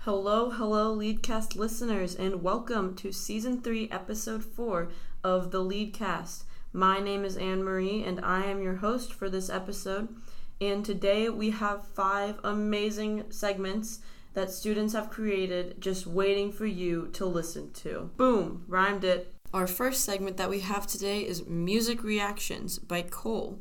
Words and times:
Hello, 0.00 0.50
hello, 0.50 0.92
Leadcast 0.92 1.56
listeners, 1.56 2.14
and 2.14 2.42
welcome 2.42 2.94
to 2.94 3.12
Season 3.12 3.60
3, 3.60 3.88
Episode 3.90 4.44
4 4.44 4.88
of 5.24 5.50
the 5.50 5.60
Leadcast. 5.60 6.44
My 6.72 7.00
name 7.00 7.24
is 7.24 7.36
Anne 7.36 7.64
Marie, 7.64 8.04
and 8.04 8.20
I 8.20 8.44
am 8.44 8.62
your 8.62 8.76
host 8.76 9.12
for 9.12 9.28
this 9.28 9.50
episode. 9.50 10.08
And 10.60 10.84
today 10.84 11.28
we 11.28 11.50
have 11.50 11.86
five 11.88 12.38
amazing 12.44 13.24
segments 13.30 14.00
that 14.34 14.50
students 14.50 14.92
have 14.92 15.10
created 15.10 15.80
just 15.80 16.06
waiting 16.06 16.52
for 16.52 16.66
you 16.66 17.08
to 17.14 17.26
listen 17.26 17.72
to. 17.72 18.10
Boom, 18.16 18.64
rhymed 18.68 19.02
it. 19.02 19.34
Our 19.54 19.66
first 19.66 20.04
segment 20.04 20.36
that 20.36 20.50
we 20.50 20.60
have 20.60 20.86
today 20.86 21.20
is 21.20 21.46
Music 21.46 22.02
Reactions 22.02 22.78
by 22.78 23.02
Cole. 23.02 23.58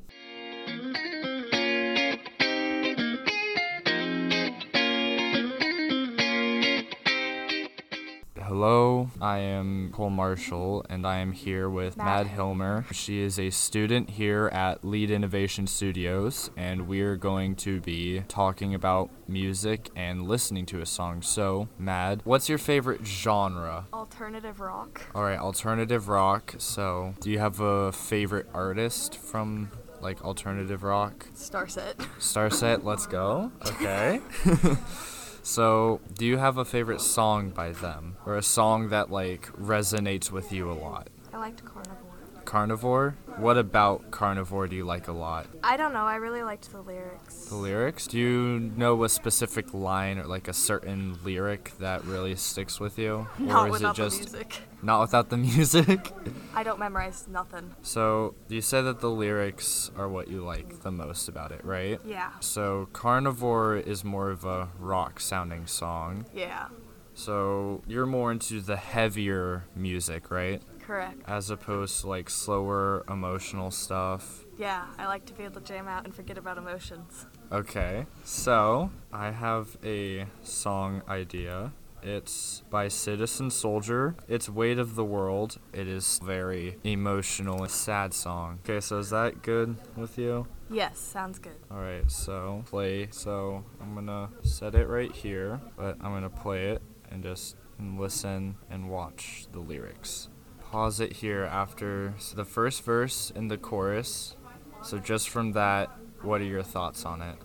Hello, 8.57 9.09
I 9.19 9.39
am 9.39 9.91
Cole 9.91 10.09
Marshall, 10.09 10.85
and 10.89 11.05
I 11.05 11.17
am 11.17 11.33
here 11.33 11.69
with 11.69 11.97
Mad 11.97 12.25
Hilmer. 12.27 12.85
She 12.93 13.19
is 13.19 13.37
a 13.37 13.49
student 13.49 14.11
here 14.11 14.47
at 14.53 14.85
Lead 14.85 15.11
Innovation 15.11 15.67
Studios, 15.67 16.49
and 16.55 16.87
we're 16.87 17.17
going 17.17 17.55
to 17.57 17.81
be 17.81 18.21
talking 18.29 18.73
about 18.73 19.09
music 19.27 19.89
and 19.93 20.25
listening 20.25 20.65
to 20.67 20.79
a 20.79 20.85
song. 20.85 21.21
So, 21.21 21.67
Mad, 21.77 22.21
what's 22.23 22.47
your 22.47 22.57
favorite 22.57 23.05
genre? 23.05 23.87
Alternative 23.91 24.57
rock. 24.61 25.01
All 25.13 25.23
right, 25.23 25.37
alternative 25.37 26.07
rock. 26.07 26.55
So, 26.57 27.13
do 27.19 27.31
you 27.31 27.39
have 27.39 27.59
a 27.59 27.91
favorite 27.91 28.47
artist 28.53 29.17
from 29.17 29.69
like 29.99 30.23
alternative 30.23 30.83
rock? 30.83 31.27
Starset. 31.35 31.95
Starset, 32.19 32.85
let's 32.85 33.05
go. 33.05 33.51
Okay. 33.65 34.21
So, 35.45 36.01
do 36.15 36.25
you 36.25 36.37
have 36.37 36.57
a 36.57 36.65
favorite 36.65 37.01
song 37.01 37.51
by 37.51 37.71
them 37.71 38.17
or 38.25 38.35
a 38.35 38.41
song 38.41 38.89
that 38.89 39.11
like 39.11 39.45
resonates 39.53 40.31
with 40.31 40.51
you 40.51 40.71
a 40.71 40.73
lot? 40.73 41.11
I 41.31 41.37
liked 41.37 41.63
Carnivore. 41.63 42.04
Carnivore? 42.45 43.15
What 43.37 43.57
about 43.57 44.11
Carnivore 44.11 44.67
do 44.67 44.75
you 44.75 44.85
like 44.85 45.07
a 45.07 45.11
lot? 45.11 45.47
I 45.63 45.75
don't 45.75 45.91
know. 45.91 46.05
I 46.05 46.15
really 46.15 46.43
liked 46.43 46.71
the 46.71 46.81
lyrics. 46.81 47.45
The 47.45 47.55
lyrics? 47.55 48.07
Do 48.07 48.17
you 48.17 48.71
know 48.77 49.03
a 49.03 49.09
specific 49.09 49.73
line 49.73 50.19
or 50.19 50.23
like 50.23 50.47
a 50.47 50.53
certain 50.53 51.17
lyric 51.23 51.77
that 51.79 52.05
really 52.05 52.35
sticks 52.35 52.79
with 52.79 52.97
you? 52.97 53.27
Not 53.39 53.63
or 53.63 53.67
is 53.67 53.71
without 53.73 53.99
it 53.99 54.01
just 54.01 54.31
the 54.31 54.37
music. 54.37 54.61
not 54.81 55.01
without 55.01 55.29
the 55.29 55.37
music? 55.37 56.11
I 56.53 56.63
don't 56.63 56.79
memorize 56.79 57.27
nothing. 57.27 57.75
so, 57.81 58.35
you 58.47 58.61
said 58.61 58.83
that 58.83 58.99
the 59.01 59.09
lyrics 59.09 59.91
are 59.97 60.07
what 60.07 60.27
you 60.27 60.43
like 60.43 60.81
the 60.81 60.91
most 60.91 61.27
about 61.27 61.51
it, 61.51 61.65
right? 61.65 61.99
Yeah. 62.05 62.31
So, 62.39 62.87
Carnivore 62.93 63.77
is 63.77 64.03
more 64.03 64.29
of 64.29 64.45
a 64.45 64.69
rock 64.79 65.19
sounding 65.19 65.65
song. 65.67 66.25
Yeah. 66.33 66.67
So 67.15 67.81
you're 67.87 68.05
more 68.05 68.31
into 68.33 68.59
the 68.59 68.75
heavier 68.75 69.63
music, 69.73 70.29
right? 70.29 70.61
Correct. 70.85 71.21
As 71.27 71.49
opposed 71.49 72.01
to 72.01 72.07
like 72.07 72.29
slower 72.29 73.03
emotional 73.09 73.71
stuff. 73.71 74.45
Yeah. 74.57 74.85
I 74.97 75.07
like 75.07 75.25
to 75.25 75.33
be 75.33 75.43
able 75.43 75.61
to 75.61 75.67
jam 75.67 75.87
out 75.87 76.05
and 76.05 76.13
forget 76.13 76.37
about 76.37 76.57
emotions. 76.57 77.25
Okay. 77.51 78.05
So 78.23 78.91
I 79.11 79.31
have 79.31 79.77
a 79.83 80.27
song 80.43 81.01
idea. 81.09 81.73
It's 82.03 82.61
by 82.69 82.87
Citizen 82.87 83.49
Soldier. 83.49 84.15
It's 84.27 84.47
Weight 84.47 84.77
of 84.77 84.93
the 84.93 85.03
World. 85.03 85.57
It 85.73 85.87
is 85.87 86.19
very 86.23 86.77
emotional 86.83 87.63
and 87.63 87.71
sad 87.71 88.13
song. 88.13 88.59
Okay, 88.63 88.79
so 88.79 88.99
is 88.99 89.09
that 89.09 89.41
good 89.41 89.75
with 89.95 90.19
you? 90.19 90.45
Yes. 90.69 90.99
Sounds 90.99 91.39
good. 91.39 91.57
Alright, 91.71 92.11
so 92.11 92.63
play. 92.67 93.07
So 93.09 93.63
I'm 93.81 93.95
gonna 93.95 94.29
set 94.43 94.75
it 94.75 94.87
right 94.87 95.11
here, 95.11 95.59
but 95.75 95.97
I'm 95.99 96.13
gonna 96.13 96.29
play 96.29 96.67
it 96.67 96.83
and 97.09 97.23
just 97.23 97.55
listen 97.79 98.55
and 98.69 98.87
watch 98.87 99.47
the 99.51 99.59
lyrics. 99.59 100.29
Pause 100.71 100.99
it 101.01 101.13
here 101.13 101.43
after 101.43 102.13
so 102.17 102.35
the 102.35 102.45
first 102.45 102.83
verse 102.83 103.31
and 103.35 103.49
the 103.49 103.57
chorus. 103.57 104.35
So 104.83 104.97
just 104.99 105.29
from 105.29 105.53
that, 105.53 105.89
what 106.21 106.41
are 106.41 106.45
your 106.45 106.63
thoughts 106.63 107.05
on 107.05 107.21
it? 107.21 107.35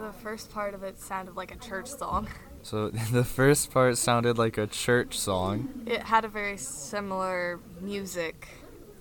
The 0.00 0.12
first 0.12 0.50
part 0.52 0.74
of 0.74 0.82
it 0.82 1.00
sounded 1.00 1.34
like 1.36 1.52
a 1.52 1.56
church 1.58 1.88
song. 1.88 2.28
So 2.62 2.88
the 3.12 3.24
first 3.24 3.70
part 3.70 3.98
sounded 3.98 4.38
like 4.38 4.56
a 4.56 4.66
church 4.66 5.18
song, 5.18 5.82
It 5.84 6.00
had 6.00 6.24
a 6.24 6.28
very 6.28 6.56
similar 6.56 7.60
music 7.82 8.48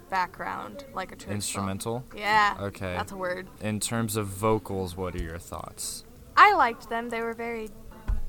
background, 0.10 0.84
like 0.94 1.14
a 1.14 1.16
church 1.16 1.28
song. 1.28 1.34
instrumental. 1.36 2.04
Yeah. 2.14 2.58
Okay. 2.60 2.94
That's 2.94 3.14
a 3.14 3.16
word. 3.16 3.48
In 3.62 3.80
terms 3.80 4.18
of 4.18 4.28
vocals, 4.28 4.98
what 4.98 5.16
are 5.16 5.24
your 5.24 5.38
thoughts? 5.38 6.04
I 6.36 6.54
liked 6.56 6.90
them. 6.90 7.08
They 7.08 7.22
were 7.22 7.32
very 7.34 7.70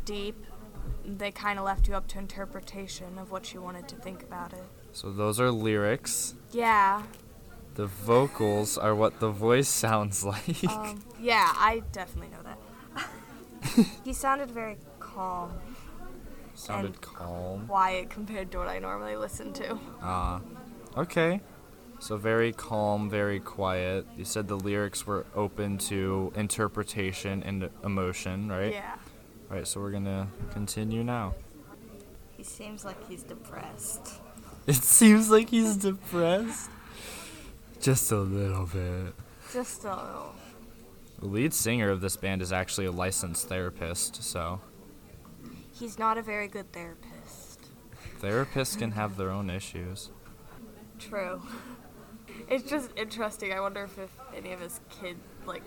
deep. 0.04 0.36
They 1.04 1.32
kind 1.32 1.58
of 1.58 1.64
left 1.64 1.88
you 1.88 1.94
up 1.96 2.06
to 2.08 2.18
interpretation 2.20 3.18
of 3.18 3.32
what 3.32 3.52
you 3.52 3.60
wanted 3.60 3.88
to 3.88 3.96
think 3.96 4.22
about 4.22 4.52
it. 4.52 4.62
So 4.94 5.10
those 5.12 5.38
are 5.40 5.50
lyrics. 5.50 6.34
Yeah. 6.52 7.02
The 7.74 7.86
vocals 7.86 8.78
are 8.78 8.94
what 8.94 9.18
the 9.20 9.30
voice 9.30 9.68
sounds 9.84 10.24
like. 10.24 10.64
Um, 10.68 11.02
yeah, 11.20 11.52
I 11.56 11.82
definitely 11.92 12.30
know 12.30 12.42
that. 12.44 13.86
he 14.04 14.12
sounded 14.12 14.50
very 14.50 14.76
calm, 15.00 15.52
Sounded 16.54 17.00
calm. 17.00 17.66
quiet 17.66 18.08
compared 18.08 18.52
to 18.52 18.58
what 18.58 18.68
I 18.68 18.78
normally 18.78 19.16
listen 19.16 19.52
to. 19.54 19.76
Ah, 20.00 20.40
okay. 20.96 21.40
So 21.98 22.16
very 22.16 22.52
calm, 22.52 23.10
very 23.10 23.40
quiet. 23.40 24.06
You 24.16 24.24
said 24.24 24.46
the 24.46 24.56
lyrics 24.56 25.06
were 25.06 25.26
open 25.34 25.78
to 25.78 26.32
interpretation 26.36 27.42
and 27.42 27.68
emotion, 27.82 28.48
right? 28.48 28.72
Yeah. 28.72 28.94
All 29.50 29.56
right, 29.56 29.66
So 29.66 29.80
we're 29.80 29.90
gonna 29.90 30.28
continue 30.52 31.02
now. 31.02 31.34
He 32.36 32.44
seems 32.44 32.84
like 32.84 33.08
he's 33.08 33.22
depressed. 33.24 34.20
It 34.66 34.76
seems 34.76 35.30
like 35.30 35.50
he's 35.50 35.76
depressed. 35.76 36.70
Just 37.80 38.10
a 38.12 38.16
little 38.16 38.66
bit. 38.66 39.12
Just 39.52 39.84
a 39.84 39.90
little. 39.94 40.34
The 41.18 41.26
lead 41.26 41.52
singer 41.52 41.90
of 41.90 42.00
this 42.00 42.16
band 42.16 42.40
is 42.40 42.50
actually 42.52 42.86
a 42.86 42.90
licensed 42.92 43.48
therapist, 43.48 44.22
so 44.22 44.60
He's 45.72 45.98
not 45.98 46.16
a 46.18 46.22
very 46.22 46.48
good 46.48 46.72
therapist. 46.72 47.60
therapists 48.20 48.78
can 48.78 48.92
have 49.00 49.16
their 49.16 49.30
own 49.30 49.50
issues. 49.50 50.10
True. 50.98 51.42
It's 52.48 52.68
just 52.68 52.90
interesting. 52.96 53.52
I 53.52 53.60
wonder 53.60 53.84
if, 53.84 53.98
if 53.98 54.10
any 54.34 54.52
of 54.52 54.60
his 54.60 54.80
kid, 55.00 55.16
like, 55.46 55.62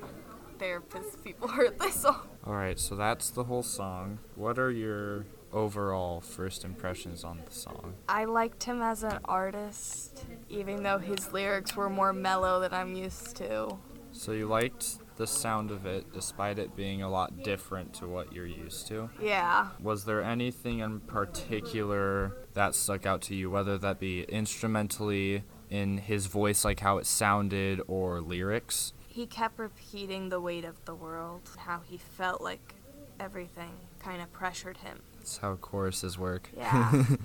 therapist 0.57 1.23
people 1.23 1.47
heard 1.57 1.77
this 1.79 1.95
song. 2.01 2.27
All 2.45 2.53
right, 2.53 2.79
so 2.79 2.95
that's 2.95 3.29
the 3.29 3.43
whole 3.43 3.63
song. 3.63 4.19
What 4.35 4.57
are 4.57 4.71
your 4.71 5.25
overall 5.51 6.21
first 6.21 6.63
impressions 6.63 7.23
on 7.23 7.41
the 7.45 7.51
song? 7.51 7.95
I 8.07 8.25
liked 8.25 8.63
him 8.63 8.81
as 8.81 9.03
an 9.03 9.19
artist, 9.25 10.25
even 10.49 10.83
though 10.83 10.99
his 10.99 11.31
lyrics 11.31 11.75
were 11.75 11.89
more 11.89 12.13
mellow 12.13 12.59
than 12.59 12.73
I'm 12.73 12.95
used 12.95 13.35
to. 13.37 13.77
So 14.11 14.31
you 14.31 14.47
liked 14.47 14.99
the 15.17 15.27
sound 15.27 15.71
of 15.71 15.85
it 15.85 16.13
despite 16.13 16.59
it 16.59 16.75
being 16.75 17.01
a 17.01 17.09
lot 17.09 17.43
different 17.43 17.93
to 17.95 18.07
what 18.07 18.31
you're 18.31 18.45
used 18.45 18.87
to? 18.87 19.09
Yeah. 19.21 19.69
Was 19.81 20.05
there 20.05 20.23
anything 20.23 20.79
in 20.79 20.99
particular 21.01 22.37
that 22.53 22.75
stuck 22.75 23.05
out 23.05 23.21
to 23.23 23.35
you, 23.35 23.49
whether 23.49 23.77
that 23.77 23.99
be 23.99 24.21
instrumentally 24.23 25.43
in 25.69 25.97
his 25.97 26.27
voice, 26.27 26.63
like 26.63 26.79
how 26.79 26.97
it 26.99 27.05
sounded, 27.05 27.81
or 27.87 28.21
lyrics? 28.21 28.93
He 29.07 29.25
kept 29.25 29.57
repeating 29.57 30.29
the 30.29 30.39
weight 30.39 30.63
of 30.63 30.85
the 30.85 30.95
world, 30.95 31.49
how 31.57 31.81
he 31.83 31.97
felt 31.97 32.41
like 32.41 32.75
everything 33.19 33.71
kind 33.99 34.21
of 34.21 34.31
pressured 34.31 34.77
him. 34.77 35.01
That's 35.27 35.39
how 35.39 35.55
choruses 35.55 36.17
work. 36.17 36.49
Yeah. 36.55 37.03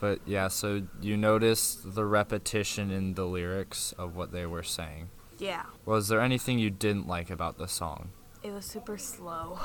But 0.00 0.20
yeah, 0.24 0.48
so 0.48 0.84
you 1.02 1.18
noticed 1.18 1.94
the 1.94 2.06
repetition 2.06 2.90
in 2.90 3.12
the 3.14 3.26
lyrics 3.26 3.92
of 3.98 4.16
what 4.16 4.32
they 4.32 4.46
were 4.46 4.62
saying. 4.62 5.10
yeah. 5.36 5.64
Was 5.84 6.08
there 6.08 6.22
anything 6.22 6.58
you 6.58 6.70
didn't 6.70 7.06
like 7.06 7.28
about 7.28 7.58
the 7.58 7.68
song? 7.68 8.08
It 8.42 8.50
was 8.54 8.64
super 8.64 8.96
slow. 8.96 9.58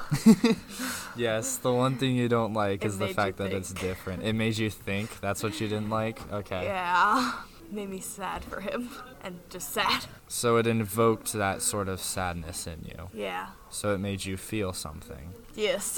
Yes, 1.16 1.56
the 1.56 1.72
one 1.72 1.98
thing 1.98 2.18
you 2.18 2.28
don't 2.28 2.54
like 2.54 2.84
It 2.84 2.88
is 2.88 2.98
the 2.98 3.08
fact 3.08 3.38
that 3.38 3.54
it's 3.54 3.72
different. 3.72 4.24
It 4.24 4.34
made 4.34 4.58
you 4.58 4.70
think. 4.70 5.22
That's 5.22 5.42
what 5.42 5.62
you 5.62 5.70
didn't 5.70 5.90
like? 5.90 6.20
Okay. 6.34 6.66
Yeah. 6.66 7.32
Made 7.72 7.90
me 7.90 8.02
sad 8.02 8.44
for 8.44 8.60
him. 8.60 8.90
And 9.24 9.40
just 9.50 9.72
sad. 9.72 10.06
So 10.28 10.58
it 10.58 10.68
invoked 10.68 11.32
that 11.32 11.62
sort 11.62 11.88
of 11.88 12.02
sadness 12.02 12.68
in 12.68 12.84
you. 12.84 13.10
Yeah. 13.14 13.48
So 13.70 13.94
it 13.94 14.00
made 14.00 14.26
you 14.26 14.36
feel 14.36 14.74
something. 14.74 15.34
Yes. 15.56 15.98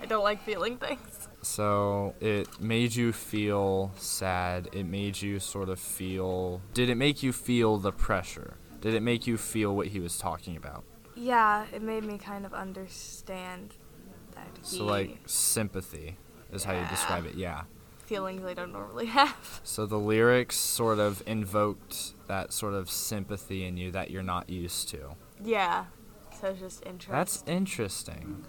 I 0.00 0.06
don't 0.06 0.22
like 0.22 0.42
feeling 0.42 0.78
things. 0.78 1.28
So 1.42 2.14
it 2.20 2.60
made 2.60 2.94
you 2.94 3.12
feel 3.12 3.92
sad. 3.96 4.68
It 4.72 4.84
made 4.84 5.20
you 5.20 5.38
sort 5.38 5.68
of 5.68 5.78
feel. 5.78 6.60
Did 6.74 6.88
it 6.90 6.96
make 6.96 7.22
you 7.22 7.32
feel 7.32 7.78
the 7.78 7.92
pressure? 7.92 8.56
Did 8.80 8.94
it 8.94 9.02
make 9.02 9.26
you 9.26 9.36
feel 9.36 9.74
what 9.74 9.88
he 9.88 10.00
was 10.00 10.18
talking 10.18 10.56
about? 10.56 10.84
Yeah, 11.14 11.66
it 11.72 11.82
made 11.82 12.04
me 12.04 12.18
kind 12.18 12.46
of 12.46 12.54
understand 12.54 13.74
that 14.34 14.46
he. 14.62 14.78
So 14.78 14.84
like 14.84 15.18
sympathy 15.26 16.16
is 16.52 16.64
how 16.64 16.72
you 16.72 16.86
describe 16.88 17.26
it. 17.26 17.34
Yeah. 17.34 17.64
feelings 18.08 18.44
I 18.44 18.54
don't 18.54 18.72
normally 18.72 19.06
have. 19.06 19.60
So 19.62 19.84
the 19.84 19.98
lyrics 19.98 20.56
sort 20.56 20.98
of 20.98 21.22
invoked 21.26 22.14
that 22.26 22.52
sort 22.52 22.74
of 22.74 22.90
sympathy 22.90 23.66
in 23.66 23.76
you 23.76 23.90
that 23.92 24.10
you're 24.10 24.22
not 24.22 24.48
used 24.48 24.88
to. 24.90 25.16
Yeah. 25.44 25.84
So 26.40 26.48
it's 26.48 26.60
just 26.60 26.86
interesting. 26.86 27.12
That's 27.12 27.44
interesting. 27.46 28.46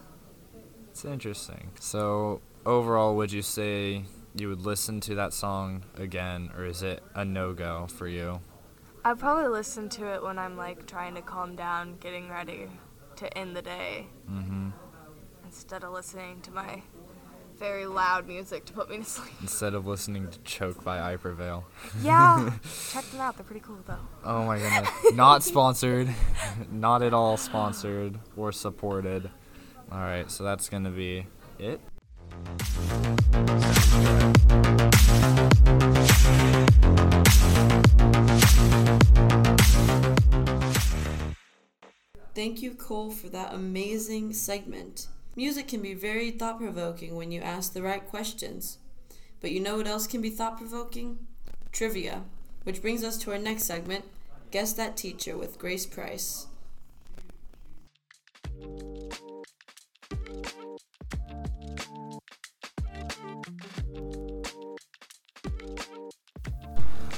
It's 1.00 1.06
interesting. 1.06 1.72
So 1.80 2.42
overall, 2.66 3.16
would 3.16 3.32
you 3.32 3.42
say 3.42 4.04
you 4.36 4.50
would 4.50 4.60
listen 4.60 5.00
to 5.00 5.16
that 5.16 5.32
song 5.32 5.86
again, 5.96 6.52
or 6.58 6.66
is 6.66 6.84
it 6.84 7.02
a 7.16 7.24
no 7.24 7.54
go 7.54 7.88
for 7.88 8.06
you? 8.06 8.42
I 9.06 9.14
probably 9.14 9.48
listen 9.48 9.88
to 9.92 10.14
it 10.14 10.22
when 10.22 10.38
I'm 10.38 10.58
like 10.58 10.88
trying 10.88 11.16
to 11.16 11.22
calm 11.22 11.56
down, 11.56 11.96
getting 12.02 12.28
ready 12.30 12.68
to 13.16 13.38
end 13.38 13.56
the 13.56 13.62
day, 13.62 14.08
Mm-hmm. 14.30 14.72
instead 15.46 15.86
of 15.86 15.94
listening 15.94 16.42
to 16.42 16.52
my 16.52 16.82
very 17.58 17.86
loud 17.86 18.28
music 18.28 18.66
to 18.66 18.74
put 18.74 18.90
me 18.90 18.98
to 18.98 19.04
sleep. 19.06 19.34
Instead 19.40 19.76
of 19.76 19.88
listening 19.88 20.28
to 20.28 20.40
"Choke" 20.40 20.84
by 20.84 21.00
I 21.00 21.16
Prevail. 21.16 21.64
Yeah, 22.04 22.52
check 22.92 23.06
them 23.12 23.22
out. 23.22 23.38
They're 23.38 23.46
pretty 23.46 23.62
cool 23.62 23.80
though. 23.88 23.96
Oh 24.26 24.44
my 24.44 24.58
goodness. 24.60 24.90
Not 25.14 25.44
sponsored. 25.44 26.14
Not 26.70 27.04
at 27.04 27.14
all 27.14 27.38
sponsored 27.38 28.20
or 28.36 28.52
supported. 28.52 29.30
All 29.92 30.00
right, 30.00 30.30
so 30.30 30.44
that's 30.44 30.70
gonna 30.70 30.92
be 30.92 31.26
it. 31.58 31.82
Thank 42.36 42.62
you, 42.62 42.76
Cole, 42.76 43.10
for 43.12 43.30
that 43.30 43.54
amazing 43.54 44.34
segment. 44.34 45.08
Music 45.36 45.68
can 45.68 45.82
be 45.82 45.94
very 45.94 46.32
thought 46.32 46.60
provoking 46.60 47.16
when 47.16 47.32
you 47.32 47.42
ask 47.42 47.74
the 47.74 47.82
right 47.82 48.06
questions. 48.06 48.78
But 49.42 49.52
you 49.52 49.60
know 49.60 49.78
what 49.78 49.88
else 49.88 50.06
can 50.06 50.22
be 50.22 50.30
thought 50.30 50.58
provoking? 50.58 51.28
Trivia. 51.72 52.24
Which 52.64 52.82
brings 52.82 53.04
us 53.04 53.18
to 53.20 53.32
our 53.32 53.38
next 53.38 53.64
segment 53.64 54.06
Guess 54.52 54.74
That 54.74 54.98
Teacher 54.98 55.38
with 55.38 55.58
Grace 55.58 55.86
Price. 55.86 56.48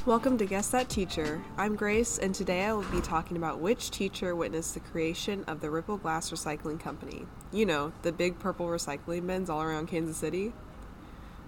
Welcome 0.04 0.40
to 0.40 0.48
Guess 0.48 0.70
That 0.70 0.90
Teacher. 0.90 1.44
I'm 1.60 1.76
Grace, 1.76 2.18
and 2.18 2.34
today 2.34 2.66
I 2.66 2.74
will 2.74 2.82
be 2.82 3.02
talking 3.02 3.38
about 3.38 3.60
which 3.60 3.92
teacher 3.92 4.36
witnessed 4.36 4.74
the 4.74 4.80
creation 4.80 5.44
of 5.46 5.62
the 5.62 5.70
Ripple 5.70 5.98
Glass 5.98 6.32
Recycling 6.32 6.80
Company. 6.80 7.28
You 7.52 7.68
know, 7.68 7.94
the 8.02 8.12
big 8.12 8.40
purple 8.40 8.66
recycling 8.66 9.28
bins 9.28 9.48
all 9.48 9.62
around 9.62 9.90
Kansas 9.90 10.18
City. 10.18 10.54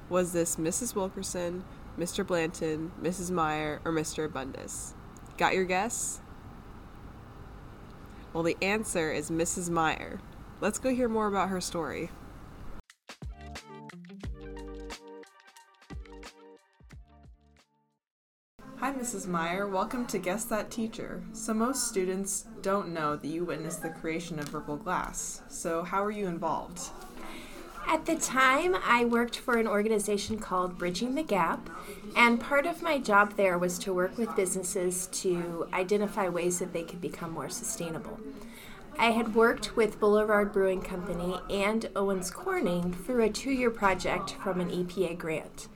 Was 0.08 0.34
this 0.34 0.58
Mrs. 0.58 0.94
Wilkerson, 0.94 1.64
Mr. 1.98 2.26
Blanton, 2.26 2.92
Mrs. 3.02 3.32
Meyer, 3.32 3.82
or 3.84 3.92
Mr. 3.92 4.30
Abundis? 4.30 4.94
Got 5.36 5.56
your 5.56 5.66
guess? 5.66 6.22
Well, 8.34 8.44
the 8.44 8.58
answer 8.62 9.12
is 9.12 9.32
Mrs. 9.32 9.72
Meyer. 9.72 10.20
Let's 10.62 10.78
go 10.78 10.94
hear 10.94 11.10
more 11.10 11.26
about 11.26 11.50
her 11.50 11.60
story. 11.60 12.12
Mrs. 19.14 19.28
Meyer. 19.28 19.68
Welcome 19.68 20.08
to 20.08 20.18
Guess 20.18 20.46
That 20.46 20.72
Teacher. 20.72 21.22
So, 21.34 21.54
most 21.54 21.88
students 21.88 22.48
don't 22.64 22.92
know 22.92 23.16
that 23.16 23.28
you 23.28 23.46
witnessed 23.46 23.84
the 23.84 23.92
creation 23.92 24.40
of 24.40 24.56
Ripple 24.56 24.78
Glass. 24.78 25.44
So, 25.50 25.84
how 25.84 26.02
were 26.02 26.10
you 26.10 26.28
involved? 26.28 26.90
At 27.88 28.08
the 28.08 28.16
time, 28.16 28.76
I 28.84 29.06
worked 29.06 29.38
for 29.38 29.58
an 29.58 29.68
organization 29.68 30.40
called 30.40 30.80
Bridging 30.80 31.14
the 31.14 31.22
Gap, 31.22 31.70
and 32.16 32.40
part 32.40 32.66
of 32.66 32.82
my 32.82 32.98
job 32.98 33.36
there 33.38 33.56
was 33.60 33.78
to 33.80 33.94
work 33.94 34.18
with 34.18 34.36
businesses 34.36 35.06
to 35.12 35.68
identify 35.74 36.28
ways 36.28 36.58
that 36.58 36.74
they 36.74 36.84
could 36.84 37.00
become 37.00 37.34
more 37.34 37.50
sustainable. 37.50 38.20
I 38.98 39.12
had 39.12 39.36
worked 39.36 39.76
with 39.76 40.00
Boulevard 40.00 40.52
Brewing 40.52 40.82
Company 40.82 41.40
and 41.52 41.88
Owens 41.96 42.32
Corning 42.32 42.94
through 42.94 43.26
a 43.26 43.30
two 43.30 43.52
year 43.52 43.70
project 43.70 44.38
from 44.44 44.60
an 44.60 44.72
EPA 44.72 45.20
grant. 45.20 45.68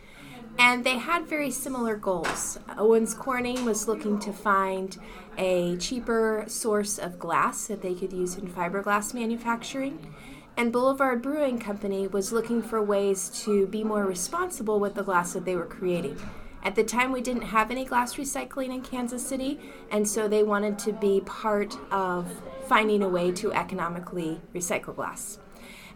And 0.59 0.83
they 0.83 0.98
had 0.98 1.27
very 1.27 1.51
similar 1.51 1.95
goals. 1.95 2.57
Owens 2.77 3.13
Corning 3.13 3.63
was 3.63 3.88
looking 3.88 4.19
to 4.19 4.33
find 4.33 4.98
a 5.38 5.77
cheaper 5.77 6.45
source 6.48 6.98
of 6.98 7.19
glass 7.19 7.68
that 7.68 7.81
they 7.81 7.94
could 7.94 8.12
use 8.12 8.38
in 8.38 8.48
fiberglass 8.48 9.13
manufacturing. 9.13 10.13
And 10.57 10.74
Boulevard 10.74 11.21
Brewing 11.21 11.59
Company 11.59 12.07
was 12.07 12.31
looking 12.31 12.63
for 12.63 12.81
ways 12.81 13.30
to 13.44 13.68
be 13.68 13.83
more 13.83 14.06
responsible 14.06 14.80
with 14.80 14.95
the 14.95 15.04
glass 15.04 15.33
that 15.33 15.45
they 15.45 15.56
were 15.56 15.65
creating. 15.65 16.19
At 16.63 16.74
the 16.74 16.83
time, 16.83 17.12
we 17.12 17.21
didn't 17.21 17.44
have 17.44 17.69
any 17.69 17.86
glass 17.86 18.15
recycling 18.15 18.74
in 18.74 18.81
Kansas 18.81 19.25
City, 19.25 19.59
and 19.92 20.07
so 20.07 20.27
they 20.27 20.42
wanted 20.42 20.80
to 20.80 20.92
be 20.92 21.21
part 21.21 21.77
of 21.92 22.42
finding 22.68 23.04
a 23.04 23.07
way 23.07 23.31
to 23.33 23.54
economically 23.54 24.42
recycle 24.54 24.95
glass. 24.95 25.38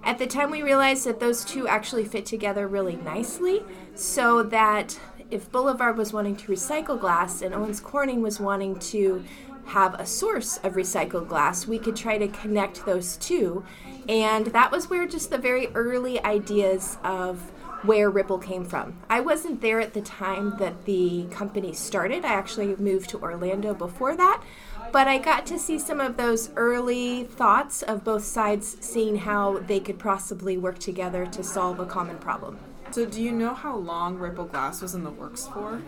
At 0.04 0.18
the 0.18 0.28
time, 0.28 0.50
we 0.50 0.64
realized 0.64 1.06
that 1.06 1.20
those 1.20 1.46
two 1.46 1.68
actually 1.68 2.06
fit 2.06 2.26
together 2.26 2.68
really 2.68 2.96
nicely, 2.96 3.64
so 3.96 4.44
that 4.44 5.00
if 5.30 5.52
Boulevard 5.52 5.98
was 5.98 6.12
wanting 6.12 6.36
to 6.38 6.52
recycle 6.52 7.00
glass 7.00 7.42
and 7.42 7.54
Owens 7.54 7.80
Corning 7.80 8.22
was 8.22 8.40
wanting 8.40 8.78
to 8.80 9.24
have 9.66 9.94
a 10.00 10.06
source 10.06 10.58
of 10.58 10.74
recycled 10.74 11.28
glass, 11.30 11.68
we 11.68 11.78
could 11.80 11.96
try 11.96 12.18
to 12.18 12.28
connect 12.28 12.86
those 12.86 13.16
two. 13.18 13.64
And 14.10 14.48
that 14.48 14.72
was 14.72 14.90
where 14.90 15.08
just 15.08 15.30
the 15.30 15.38
very 15.38 15.68
early 15.68 16.22
ideas 16.24 16.98
of 17.04 17.40
where 17.84 18.10
Ripple 18.10 18.38
came 18.38 18.66
from. 18.66 18.98
I 19.10 19.22
wasn't 19.22 19.62
there 19.62 19.80
at 19.80 19.94
the 19.94 20.02
time 20.02 20.58
that 20.58 20.86
the 20.86 21.26
company 21.32 21.74
started. 21.74 22.26
I 22.26 22.34
actually 22.34 22.76
moved 22.76 23.10
to 23.12 23.20
Orlando 23.20 23.74
before 23.74 24.16
that. 24.16 24.44
But 24.92 25.08
I 25.08 25.18
got 25.18 25.46
to 25.48 25.58
see 25.58 25.80
some 25.80 26.02
of 26.02 26.18
those 26.18 26.50
early 26.56 27.24
thoughts 27.24 27.82
of 27.82 28.04
both 28.04 28.26
sides 28.26 28.78
seeing 28.82 29.18
how 29.18 29.60
they 29.60 29.80
could 29.80 30.00
possibly 30.00 30.58
work 30.58 30.80
together 30.80 31.26
to 31.28 31.44
solve 31.44 31.80
a 31.80 31.86
common 31.86 32.18
problem. 32.18 32.60
So, 32.92 33.06
do 33.06 33.22
you 33.22 33.32
know 33.32 33.54
how 33.54 33.78
long 33.78 34.18
Ripple 34.18 34.46
Glass 34.46 34.82
was 34.82 34.94
in 34.94 35.06
the 35.06 35.12
works 35.12 35.48
for? 35.48 35.82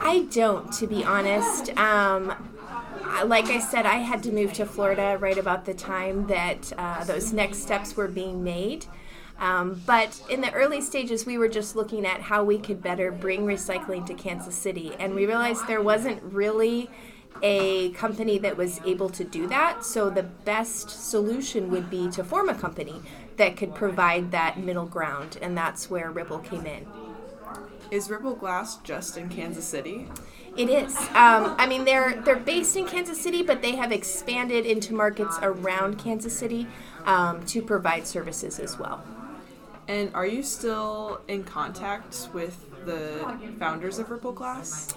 I 0.00 0.20
don't, 0.30 0.72
to 0.74 0.86
be 0.86 1.04
honest. 1.04 1.76
Um, 1.76 2.34
like 3.26 3.46
I 3.46 3.60
said, 3.60 3.84
I 3.84 3.96
had 3.96 4.22
to 4.22 4.32
move 4.32 4.54
to 4.54 4.64
Florida 4.64 5.18
right 5.20 5.36
about 5.36 5.66
the 5.66 5.74
time 5.74 6.26
that 6.28 6.72
uh, 6.78 7.04
those 7.04 7.32
next 7.32 7.58
steps 7.58 7.94
were 7.94 8.08
being 8.08 8.42
made. 8.42 8.86
Um, 9.38 9.82
but 9.86 10.20
in 10.28 10.40
the 10.40 10.52
early 10.52 10.80
stages, 10.80 11.26
we 11.26 11.36
were 11.38 11.48
just 11.48 11.76
looking 11.76 12.06
at 12.06 12.22
how 12.22 12.42
we 12.42 12.58
could 12.58 12.82
better 12.82 13.12
bring 13.12 13.42
recycling 13.42 14.04
to 14.06 14.14
Kansas 14.14 14.54
City. 14.54 14.92
And 14.98 15.14
we 15.14 15.26
realized 15.26 15.66
there 15.66 15.82
wasn't 15.82 16.22
really 16.22 16.90
a 17.42 17.90
company 17.90 18.38
that 18.38 18.56
was 18.56 18.80
able 18.84 19.08
to 19.10 19.24
do 19.24 19.46
that. 19.48 19.84
So 19.84 20.10
the 20.10 20.22
best 20.22 20.90
solution 20.90 21.70
would 21.70 21.90
be 21.90 22.08
to 22.10 22.24
form 22.24 22.48
a 22.48 22.54
company 22.54 23.00
that 23.36 23.56
could 23.56 23.74
provide 23.74 24.30
that 24.32 24.58
middle 24.58 24.86
ground. 24.86 25.38
And 25.40 25.56
that's 25.56 25.88
where 25.90 26.10
Ripple 26.10 26.40
came 26.40 26.66
in. 26.66 26.86
Is 27.90 28.10
Ripple 28.10 28.34
Glass 28.34 28.76
just 28.78 29.16
in 29.16 29.28
Kansas 29.28 29.64
City? 29.64 30.06
It 30.56 30.68
is. 30.68 30.94
Um, 31.14 31.54
I 31.56 31.66
mean, 31.66 31.84
they're 31.84 32.20
they're 32.22 32.36
based 32.36 32.76
in 32.76 32.86
Kansas 32.86 33.20
City, 33.20 33.42
but 33.42 33.62
they 33.62 33.76
have 33.76 33.92
expanded 33.92 34.66
into 34.66 34.92
markets 34.92 35.38
around 35.40 35.98
Kansas 35.98 36.36
City 36.36 36.66
um, 37.06 37.46
to 37.46 37.62
provide 37.62 38.06
services 38.06 38.58
as 38.58 38.78
well. 38.78 39.02
And 39.86 40.14
are 40.14 40.26
you 40.26 40.42
still 40.42 41.22
in 41.28 41.44
contact 41.44 42.28
with 42.34 42.66
the 42.84 43.54
founders 43.58 43.98
of 43.98 44.10
Ripple 44.10 44.32
Glass? 44.32 44.94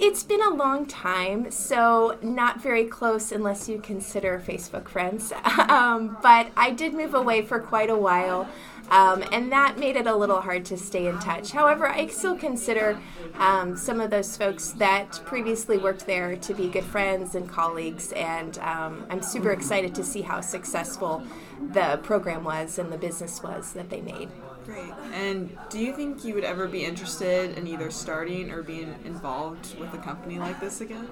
It's 0.00 0.22
been 0.22 0.40
a 0.40 0.50
long 0.50 0.86
time, 0.86 1.50
so 1.50 2.18
not 2.22 2.62
very 2.62 2.84
close 2.84 3.32
unless 3.32 3.68
you 3.68 3.80
consider 3.80 4.38
Facebook 4.38 4.88
friends. 4.88 5.32
um, 5.68 6.16
but 6.22 6.52
I 6.56 6.70
did 6.70 6.94
move 6.94 7.14
away 7.14 7.42
for 7.42 7.58
quite 7.58 7.90
a 7.90 7.96
while, 7.96 8.48
um, 8.90 9.24
and 9.32 9.50
that 9.50 9.76
made 9.76 9.96
it 9.96 10.06
a 10.06 10.14
little 10.14 10.40
hard 10.40 10.64
to 10.66 10.76
stay 10.76 11.08
in 11.08 11.18
touch. 11.18 11.50
However, 11.50 11.88
I 11.88 12.06
still 12.06 12.36
consider 12.36 13.00
um, 13.38 13.76
some 13.76 14.00
of 14.00 14.10
those 14.10 14.36
folks 14.36 14.70
that 14.72 15.20
previously 15.24 15.78
worked 15.78 16.06
there 16.06 16.36
to 16.36 16.54
be 16.54 16.68
good 16.68 16.84
friends 16.84 17.34
and 17.34 17.48
colleagues, 17.48 18.12
and 18.12 18.56
um, 18.58 19.04
I'm 19.10 19.20
super 19.20 19.50
excited 19.50 19.96
to 19.96 20.04
see 20.04 20.22
how 20.22 20.42
successful 20.42 21.24
the 21.72 21.98
program 22.04 22.44
was 22.44 22.78
and 22.78 22.92
the 22.92 22.98
business 22.98 23.42
was 23.42 23.72
that 23.72 23.90
they 23.90 24.00
made. 24.00 24.28
Great. 24.68 24.92
And 25.14 25.56
do 25.70 25.78
you 25.78 25.94
think 25.94 26.26
you 26.26 26.34
would 26.34 26.44
ever 26.44 26.68
be 26.68 26.84
interested 26.84 27.56
in 27.56 27.66
either 27.66 27.90
starting 27.90 28.50
or 28.50 28.62
being 28.62 28.94
involved 29.06 29.78
with 29.80 29.94
a 29.94 29.96
company 29.96 30.38
like 30.38 30.60
this 30.60 30.82
again? 30.82 31.08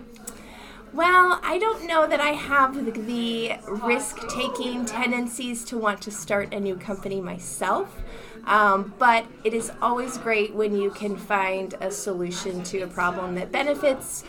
Well, 0.93 1.41
I 1.43 1.57
don't 1.57 1.87
know 1.87 2.07
that 2.07 2.21
I 2.21 2.33
have 2.33 2.75
the, 3.07 3.57
risk 3.67 4.29
taking 4.29 4.85
tendencies 4.85 5.65
to 5.67 5.79
want 5.79 6.03
to 6.03 6.11
start 6.11 6.53
a 6.53 6.61
new 6.61 6.77
company 6.77 7.23
myself. 7.23 8.03
Um, 8.45 8.93
but 8.99 9.25
it 9.43 9.55
is 9.55 9.73
always 9.81 10.19
great 10.19 10.55
when 10.55 10.77
you 10.77 10.91
can 10.91 11.17
find 11.17 11.75
a 11.81 11.91
solution 11.91 12.63
to 12.65 12.83
a 12.83 12.87
problem 12.87 13.37
that 13.37 13.51
benefits 13.51 14.23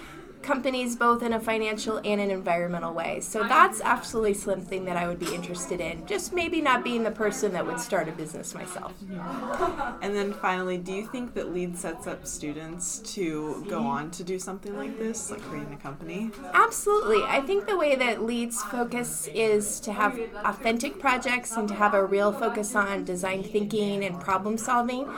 companies 0.48 0.96
both 0.96 1.22
in 1.22 1.34
a 1.34 1.40
financial 1.40 1.98
and 2.06 2.22
an 2.22 2.32
environmental 2.32 2.94
way. 2.94 3.20
So 3.20 3.44
that's 3.44 3.82
absolutely 3.82 4.34
something 4.34 4.86
that 4.86 4.96
I 4.96 5.06
would 5.06 5.20
be 5.20 5.36
interested 5.36 5.82
in. 5.82 6.08
Just 6.08 6.32
maybe 6.32 6.62
not 6.62 6.86
being 6.86 7.04
the 7.04 7.12
person 7.12 7.52
that 7.52 7.66
would 7.66 7.82
start 7.82 8.08
a 8.08 8.14
business 8.14 8.56
myself. 8.56 8.94
And 10.00 10.16
then 10.16 10.32
finally, 10.32 10.78
do 10.78 10.94
you 10.94 11.06
think 11.08 11.34
that 11.34 11.54
LEAD 11.54 11.78
sets 11.78 12.08
up 12.08 12.26
students 12.26 13.00
to 13.16 13.66
go 13.68 13.86
on 13.86 14.12
to 14.12 14.24
do 14.24 14.38
something 14.40 14.78
like 14.78 14.98
this, 14.98 15.32
like 15.32 15.42
creating 15.42 15.74
a 15.74 15.78
company? 15.78 16.32
Absolutely. 16.54 17.24
I 17.24 17.42
think 17.42 17.68
the 17.68 17.76
way 17.76 17.96
that 17.96 18.24
LEAD's 18.24 18.62
focus 18.64 19.28
is 19.34 19.80
to 19.82 19.92
have 19.92 20.18
authentic 20.46 21.00
projects 21.00 21.58
and 21.58 21.68
to 21.68 21.74
have 21.74 21.94
a 21.94 22.06
real 22.06 22.32
focus 22.32 22.76
on 22.76 23.04
design 23.04 23.44
thinking 23.44 24.06
and 24.06 24.20
problem 24.20 24.58
solving 24.58 25.10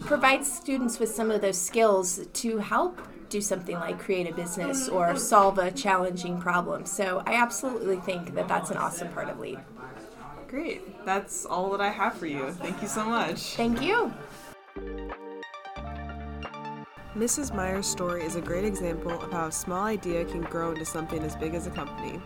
provides 0.00 0.50
students 0.50 0.98
with 0.98 1.10
some 1.10 1.30
of 1.30 1.40
those 1.40 1.60
skills 1.60 2.26
to 2.32 2.58
help 2.58 3.00
do 3.32 3.40
something 3.40 3.76
like 3.76 3.98
create 3.98 4.30
a 4.30 4.34
business 4.34 4.88
or 4.88 5.16
solve 5.16 5.58
a 5.58 5.70
challenging 5.70 6.38
problem. 6.38 6.84
So 6.84 7.22
I 7.26 7.34
absolutely 7.34 7.96
think 7.96 8.34
that 8.34 8.46
that's 8.46 8.70
an 8.70 8.76
awesome 8.76 9.08
part 9.08 9.28
of 9.30 9.40
LEAD. 9.40 9.58
Great. 10.46 11.04
That's 11.06 11.46
all 11.46 11.70
that 11.70 11.80
I 11.80 11.88
have 11.88 12.14
for 12.14 12.26
you. 12.26 12.52
Thank 12.52 12.82
you 12.82 12.88
so 12.88 13.04
much. 13.06 13.56
Thank 13.56 13.80
you. 13.80 14.12
Mrs. 17.16 17.54
Meyer's 17.54 17.86
story 17.86 18.22
is 18.22 18.36
a 18.36 18.40
great 18.40 18.64
example 18.64 19.12
of 19.12 19.32
how 19.32 19.46
a 19.46 19.52
small 19.52 19.84
idea 19.84 20.24
can 20.24 20.42
grow 20.42 20.72
into 20.72 20.84
something 20.84 21.22
as 21.22 21.36
big 21.36 21.54
as 21.54 21.66
a 21.66 21.70
company. 21.70 22.20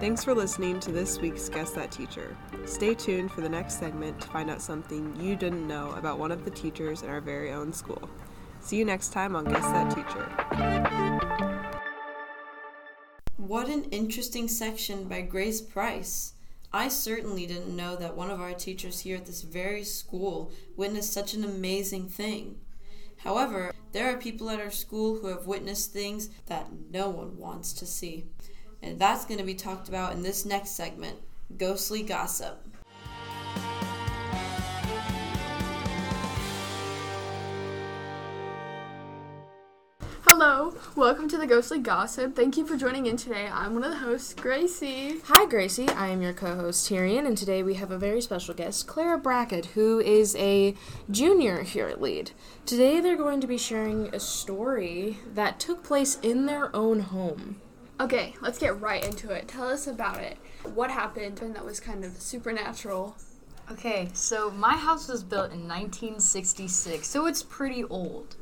Thanks 0.00 0.24
for 0.24 0.34
listening 0.34 0.80
to 0.80 0.90
this 0.90 1.20
week's 1.20 1.48
Guess 1.48 1.70
That 1.72 1.92
Teacher. 1.92 2.36
Stay 2.66 2.94
tuned 2.94 3.30
for 3.30 3.40
the 3.40 3.48
next 3.48 3.78
segment 3.78 4.20
to 4.20 4.28
find 4.28 4.50
out 4.50 4.60
something 4.60 5.14
you 5.20 5.36
didn't 5.36 5.66
know 5.66 5.92
about 5.92 6.18
one 6.18 6.32
of 6.32 6.44
the 6.44 6.50
teachers 6.50 7.02
in 7.02 7.10
our 7.10 7.20
very 7.20 7.52
own 7.52 7.72
school. 7.72 8.08
See 8.62 8.76
you 8.76 8.84
next 8.84 9.12
time 9.12 9.34
on 9.34 9.44
Guess 9.44 9.64
That 9.64 9.90
Teacher. 9.90 10.24
What 13.36 13.68
an 13.68 13.84
interesting 13.90 14.46
section 14.46 15.08
by 15.08 15.22
Grace 15.22 15.60
Price. 15.60 16.34
I 16.72 16.86
certainly 16.86 17.44
didn't 17.44 17.74
know 17.74 17.96
that 17.96 18.16
one 18.16 18.30
of 18.30 18.40
our 18.40 18.54
teachers 18.54 19.00
here 19.00 19.16
at 19.16 19.26
this 19.26 19.42
very 19.42 19.82
school 19.82 20.52
witnessed 20.76 21.12
such 21.12 21.34
an 21.34 21.42
amazing 21.44 22.08
thing. 22.08 22.60
However, 23.18 23.72
there 23.90 24.08
are 24.08 24.16
people 24.16 24.48
at 24.48 24.60
our 24.60 24.70
school 24.70 25.18
who 25.18 25.26
have 25.26 25.46
witnessed 25.46 25.92
things 25.92 26.30
that 26.46 26.70
no 26.90 27.10
one 27.10 27.36
wants 27.36 27.72
to 27.74 27.84
see. 27.84 28.26
And 28.80 28.98
that's 28.98 29.24
going 29.24 29.38
to 29.38 29.44
be 29.44 29.54
talked 29.54 29.88
about 29.88 30.12
in 30.12 30.22
this 30.22 30.44
next 30.44 30.70
segment 30.70 31.18
Ghostly 31.58 32.04
Gossip. 32.04 32.71
Welcome 40.96 41.28
to 41.28 41.38
the 41.38 41.46
Ghostly 41.46 41.78
Gossip. 41.78 42.36
Thank 42.36 42.56
you 42.56 42.66
for 42.66 42.76
joining 42.76 43.06
in 43.06 43.16
today. 43.16 43.48
I'm 43.50 43.74
one 43.74 43.84
of 43.84 43.90
the 43.90 43.98
hosts, 43.98 44.34
Gracie. 44.34 45.20
Hi, 45.24 45.46
Gracie. 45.46 45.88
I 45.88 46.08
am 46.08 46.20
your 46.20 46.34
co 46.34 46.54
host, 46.54 46.88
Tyrion, 46.88 47.26
and 47.26 47.36
today 47.36 47.62
we 47.62 47.74
have 47.74 47.90
a 47.90 47.98
very 47.98 48.20
special 48.20 48.54
guest, 48.54 48.86
Clara 48.86 49.16
Brackett, 49.16 49.66
who 49.66 50.00
is 50.00 50.36
a 50.36 50.74
junior 51.10 51.62
here 51.62 51.88
at 51.88 52.02
Lead. 52.02 52.32
Today 52.66 53.00
they're 53.00 53.16
going 53.16 53.40
to 53.40 53.46
be 53.46 53.56
sharing 53.56 54.14
a 54.14 54.20
story 54.20 55.18
that 55.34 55.58
took 55.58 55.82
place 55.82 56.18
in 56.20 56.46
their 56.46 56.74
own 56.76 57.00
home. 57.00 57.60
Okay, 57.98 58.34
let's 58.42 58.58
get 58.58 58.80
right 58.80 59.04
into 59.04 59.30
it. 59.30 59.48
Tell 59.48 59.68
us 59.68 59.86
about 59.86 60.20
it. 60.20 60.36
What 60.74 60.90
happened 60.90 61.40
and 61.40 61.54
that 61.54 61.64
was 61.64 61.80
kind 61.80 62.04
of 62.04 62.20
supernatural? 62.20 63.16
Okay, 63.70 64.08
so 64.12 64.50
my 64.50 64.76
house 64.76 65.08
was 65.08 65.22
built 65.22 65.52
in 65.52 65.66
1966, 65.66 67.06
so 67.06 67.26
it's 67.26 67.42
pretty 67.42 67.84
old. 67.84 68.36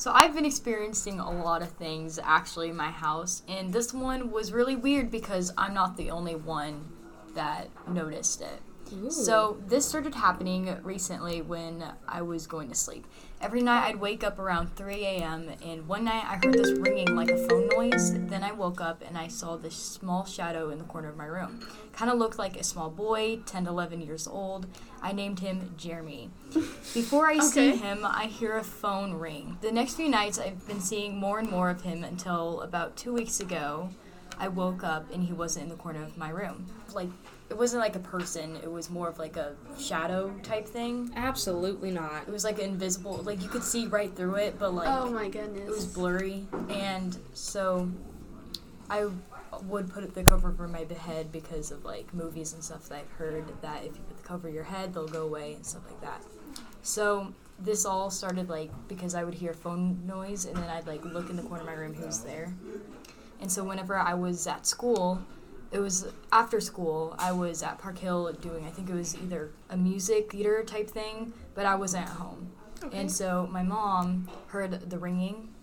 So 0.00 0.12
I've 0.14 0.34
been 0.34 0.46
experiencing 0.46 1.20
a 1.20 1.30
lot 1.30 1.60
of 1.60 1.72
things 1.72 2.18
actually 2.22 2.70
in 2.70 2.76
my 2.76 2.90
house, 2.90 3.42
and 3.46 3.70
this 3.70 3.92
one 3.92 4.30
was 4.30 4.50
really 4.50 4.74
weird 4.74 5.10
because 5.10 5.52
I'm 5.58 5.74
not 5.74 5.98
the 5.98 6.10
only 6.10 6.34
one 6.34 6.88
that 7.34 7.68
noticed 7.86 8.40
it. 8.40 8.62
So 9.10 9.58
this 9.66 9.86
started 9.86 10.14
happening 10.14 10.76
recently 10.82 11.42
when 11.42 11.84
I 12.08 12.22
was 12.22 12.46
going 12.46 12.68
to 12.68 12.74
sleep. 12.74 13.06
Every 13.40 13.62
night 13.62 13.86
I'd 13.86 13.96
wake 13.96 14.24
up 14.24 14.38
around 14.38 14.74
3 14.76 14.94
a.m. 15.04 15.50
and 15.64 15.86
one 15.86 16.04
night 16.04 16.24
I 16.26 16.36
heard 16.36 16.52
this 16.52 16.76
ringing 16.78 17.14
like 17.14 17.30
a 17.30 17.38
phone 17.48 17.68
noise. 17.68 18.12
Then 18.12 18.42
I 18.42 18.52
woke 18.52 18.80
up 18.80 19.02
and 19.06 19.16
I 19.16 19.28
saw 19.28 19.56
this 19.56 19.74
small 19.76 20.24
shadow 20.24 20.70
in 20.70 20.78
the 20.78 20.84
corner 20.84 21.08
of 21.08 21.16
my 21.16 21.26
room. 21.26 21.66
Kind 21.92 22.10
of 22.10 22.18
looked 22.18 22.38
like 22.38 22.58
a 22.58 22.64
small 22.64 22.90
boy, 22.90 23.40
10 23.46 23.64
to 23.64 23.70
11 23.70 24.00
years 24.00 24.26
old. 24.26 24.66
I 25.00 25.12
named 25.12 25.38
him 25.38 25.74
Jeremy. 25.76 26.30
Before 26.52 27.28
I 27.28 27.38
see 27.38 27.76
him, 27.76 28.00
I 28.04 28.26
hear 28.26 28.56
a 28.56 28.64
phone 28.64 29.14
ring. 29.14 29.58
The 29.60 29.72
next 29.72 29.94
few 29.94 30.08
nights 30.08 30.38
I've 30.38 30.66
been 30.66 30.80
seeing 30.80 31.16
more 31.16 31.38
and 31.38 31.48
more 31.48 31.70
of 31.70 31.82
him 31.82 32.02
until 32.02 32.60
about 32.62 32.96
two 32.96 33.12
weeks 33.12 33.40
ago. 33.40 33.90
I 34.38 34.48
woke 34.48 34.82
up 34.82 35.12
and 35.12 35.24
he 35.24 35.34
wasn't 35.34 35.64
in 35.64 35.68
the 35.68 35.76
corner 35.76 36.02
of 36.02 36.16
my 36.16 36.30
room. 36.30 36.66
Like 36.94 37.10
it 37.50 37.58
wasn't 37.58 37.82
like 37.82 37.96
a 37.96 38.00
person, 38.00 38.56
it 38.62 38.70
was 38.70 38.88
more 38.88 39.08
of 39.08 39.18
like 39.18 39.36
a 39.36 39.54
shadow 39.78 40.32
type 40.42 40.66
thing. 40.66 41.10
Absolutely 41.16 41.90
not. 41.90 42.22
It 42.22 42.32
was 42.32 42.44
like 42.44 42.60
invisible, 42.60 43.16
like 43.24 43.42
you 43.42 43.48
could 43.48 43.64
see 43.64 43.86
right 43.88 44.14
through 44.14 44.36
it, 44.36 44.58
but 44.58 44.72
like 44.72 44.88
Oh 44.88 45.10
my 45.10 45.28
goodness, 45.28 45.68
it 45.68 45.70
was 45.70 45.84
blurry. 45.84 46.46
And 46.68 47.18
so 47.34 47.90
I 48.88 49.08
would 49.62 49.90
put 49.92 50.14
the 50.14 50.22
cover 50.22 50.48
over 50.48 50.68
my 50.68 50.86
head 50.98 51.32
because 51.32 51.72
of 51.72 51.84
like 51.84 52.14
movies 52.14 52.52
and 52.52 52.62
stuff 52.62 52.88
that 52.88 52.98
I've 52.98 53.12
heard 53.12 53.44
that 53.62 53.84
if 53.84 53.96
you 53.96 54.02
put 54.06 54.16
the 54.16 54.22
cover 54.22 54.48
over 54.48 54.54
your 54.54 54.64
head, 54.64 54.94
they'll 54.94 55.08
go 55.08 55.24
away 55.24 55.54
and 55.54 55.66
stuff 55.66 55.82
like 55.86 56.00
that. 56.02 56.22
So 56.82 57.34
this 57.58 57.84
all 57.84 58.10
started 58.10 58.48
like 58.48 58.70
because 58.88 59.14
I 59.14 59.24
would 59.24 59.34
hear 59.34 59.52
phone 59.52 60.06
noise 60.06 60.44
and 60.44 60.56
then 60.56 60.70
I'd 60.70 60.86
like 60.86 61.04
look 61.04 61.30
in 61.30 61.36
the 61.36 61.42
corner 61.42 61.62
of 61.62 61.66
my 61.66 61.74
room 61.74 61.94
who's 61.94 62.20
there. 62.20 62.54
And 63.40 63.50
so 63.50 63.64
whenever 63.64 63.96
I 63.96 64.14
was 64.14 64.46
at 64.46 64.66
school, 64.66 65.20
it 65.72 65.78
was 65.78 66.08
after 66.32 66.60
school, 66.60 67.14
I 67.18 67.32
was 67.32 67.62
at 67.62 67.78
Park 67.78 67.98
Hill 67.98 68.32
doing 68.40 68.64
I 68.66 68.70
think 68.70 68.90
it 68.90 68.94
was 68.94 69.16
either 69.16 69.50
a 69.68 69.76
music 69.76 70.32
theater 70.32 70.64
type 70.64 70.90
thing, 70.90 71.32
but 71.54 71.66
I 71.66 71.74
wasn't 71.76 72.06
at 72.06 72.14
home. 72.14 72.52
And 72.92 73.12
so 73.12 73.46
my 73.50 73.62
mom 73.62 74.28
heard 74.48 74.90
the 74.90 74.98
ringing, 74.98 75.54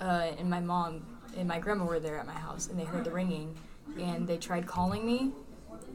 uh, 0.00 0.32
and 0.38 0.50
my 0.50 0.60
mom 0.60 1.18
and 1.36 1.46
my 1.46 1.58
grandma 1.58 1.84
were 1.84 2.00
there 2.00 2.18
at 2.18 2.26
my 2.26 2.34
house, 2.34 2.66
and 2.66 2.78
they 2.78 2.84
heard 2.84 3.04
the 3.04 3.12
ringing, 3.12 3.56
and 3.98 4.26
they 4.26 4.36
tried 4.36 4.66
calling 4.66 5.06
me, 5.06 5.32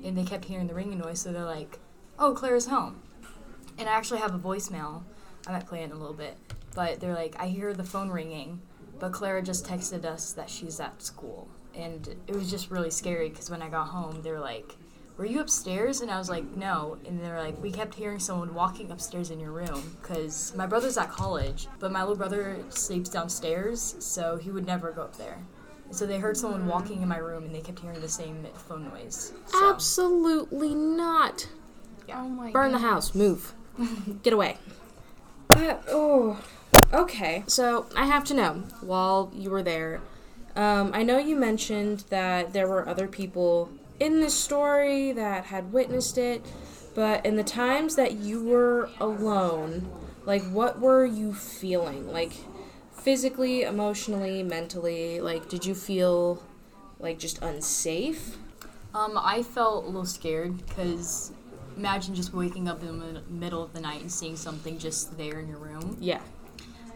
and 0.04 0.18
they 0.18 0.24
kept 0.24 0.46
hearing 0.46 0.68
the 0.68 0.74
ringing 0.74 1.00
noise, 1.00 1.20
so 1.20 1.32
they're 1.32 1.44
like, 1.44 1.80
"Oh, 2.18 2.34
Claire's 2.34 2.68
home," 2.68 3.02
and 3.78 3.90
I 3.90 3.94
actually 3.94 4.22
have 4.22 4.34
a 4.34 4.40
voicemail. 4.40 5.04
I 5.46 5.52
might 5.52 5.68
play 5.68 5.82
it 5.82 5.86
in 5.86 5.92
a 5.92 5.96
little 5.96 6.14
bit, 6.14 6.38
but 6.74 7.00
they're 7.02 7.14
like, 7.14 7.36
"I 7.38 7.48
hear 7.48 7.74
the 7.74 7.84
phone 7.84 8.10
ringing, 8.10 8.62
but 9.00 9.12
Clara 9.12 9.42
just 9.42 9.66
texted 9.66 10.06
us 10.06 10.32
that 10.32 10.50
she's 10.50 10.80
at 10.80 11.02
school," 11.04 11.50
and 11.76 12.08
it 12.28 12.36
was 12.36 12.50
just 12.50 12.72
really 12.72 12.92
scary 12.92 13.30
because 13.30 13.50
when 13.50 13.62
I 13.62 13.70
got 13.70 13.88
home, 13.88 14.22
they 14.22 14.32
were 14.32 14.40
like. 14.40 14.76
Were 15.16 15.26
you 15.26 15.42
upstairs? 15.42 16.02
And 16.02 16.10
I 16.10 16.18
was 16.18 16.28
like, 16.28 16.44
no. 16.56 16.98
And 17.06 17.24
they 17.24 17.30
were 17.30 17.38
like, 17.38 17.62
we 17.62 17.72
kept 17.72 17.94
hearing 17.94 18.18
someone 18.18 18.56
walking 18.56 18.90
upstairs 18.90 19.30
in 19.30 19.40
your 19.40 19.52
room 19.52 19.96
because 20.02 20.56
my 20.56 20.66
brother's 20.66 20.98
at 20.98 21.12
college, 21.12 21.68
but 21.78 21.92
my 21.92 22.00
little 22.02 22.16
brother 22.16 22.58
sleeps 22.70 23.12
downstairs, 23.12 23.96
so 24.00 24.38
he 24.38 24.50
would 24.50 24.66
never 24.66 24.92
go 24.92 25.04
up 25.04 25.16
there. 25.18 25.38
So 25.92 26.08
they 26.08 26.18
heard 26.18 26.36
someone 26.36 26.66
walking 26.66 27.04
in 27.04 27.08
my 27.08 27.20
room, 27.20 27.44
and 27.44 27.54
they 27.54 27.62
kept 27.62 27.80
hearing 27.80 28.02
the 28.02 28.10
same 28.10 28.48
phone 28.56 28.86
noise. 28.90 29.34
So, 29.46 29.70
Absolutely 29.70 30.74
not. 30.74 31.48
Oh 32.12 32.28
my 32.28 32.50
Burn 32.52 32.72
the 32.72 32.80
house. 32.80 33.14
Move. 33.14 33.54
Get 34.24 34.34
away. 34.34 34.58
That, 35.50 35.84
oh. 35.90 36.44
Okay. 36.92 37.44
So 37.46 37.86
I 37.96 38.08
have 38.08 38.24
to 38.26 38.34
know, 38.34 38.64
while 38.82 39.32
you 39.36 39.52
were 39.52 39.62
there, 39.62 40.02
um, 40.56 40.92
I 40.94 41.04
know 41.04 41.18
you 41.18 41.36
mentioned 41.36 42.06
that 42.10 42.54
there 42.54 42.68
were 42.68 42.88
other 42.88 43.08
people 43.08 43.70
in 44.00 44.22
this 44.22 44.34
story 44.34 45.12
that 45.14 45.46
had 45.46 45.72
witnessed 45.72 46.18
it, 46.18 46.46
but 46.96 47.26
in 47.26 47.36
the 47.36 47.44
times 47.44 47.96
that 47.96 48.14
you 48.14 48.44
were 48.44 48.90
alone, 49.00 49.92
like 50.26 50.44
what 50.52 50.80
were 50.80 51.06
you 51.06 51.34
feeling? 51.34 52.12
Like 52.12 52.34
physically, 52.92 53.64
emotionally, 53.64 54.44
mentally? 54.44 55.22
Like, 55.22 55.50
did 55.50 55.66
you 55.66 55.76
feel 55.76 56.44
like 57.00 57.20
just 57.20 57.42
unsafe? 57.42 58.38
um, 58.94 59.20
I 59.22 59.44
felt 59.44 59.84
a 59.84 59.88
little 59.88 60.06
scared 60.06 60.66
because 60.66 61.32
imagine 61.76 62.14
just 62.14 62.34
waking 62.34 62.68
up 62.68 62.82
in 62.84 63.00
the 63.00 63.22
middle 63.28 63.64
of 63.64 63.74
the 63.74 63.82
night 63.82 64.02
and 64.02 64.12
seeing 64.12 64.36
something 64.36 64.78
just 64.78 65.18
there 65.18 65.40
in 65.40 65.48
your 65.48 65.58
room. 65.58 65.98
Yeah. 66.00 66.22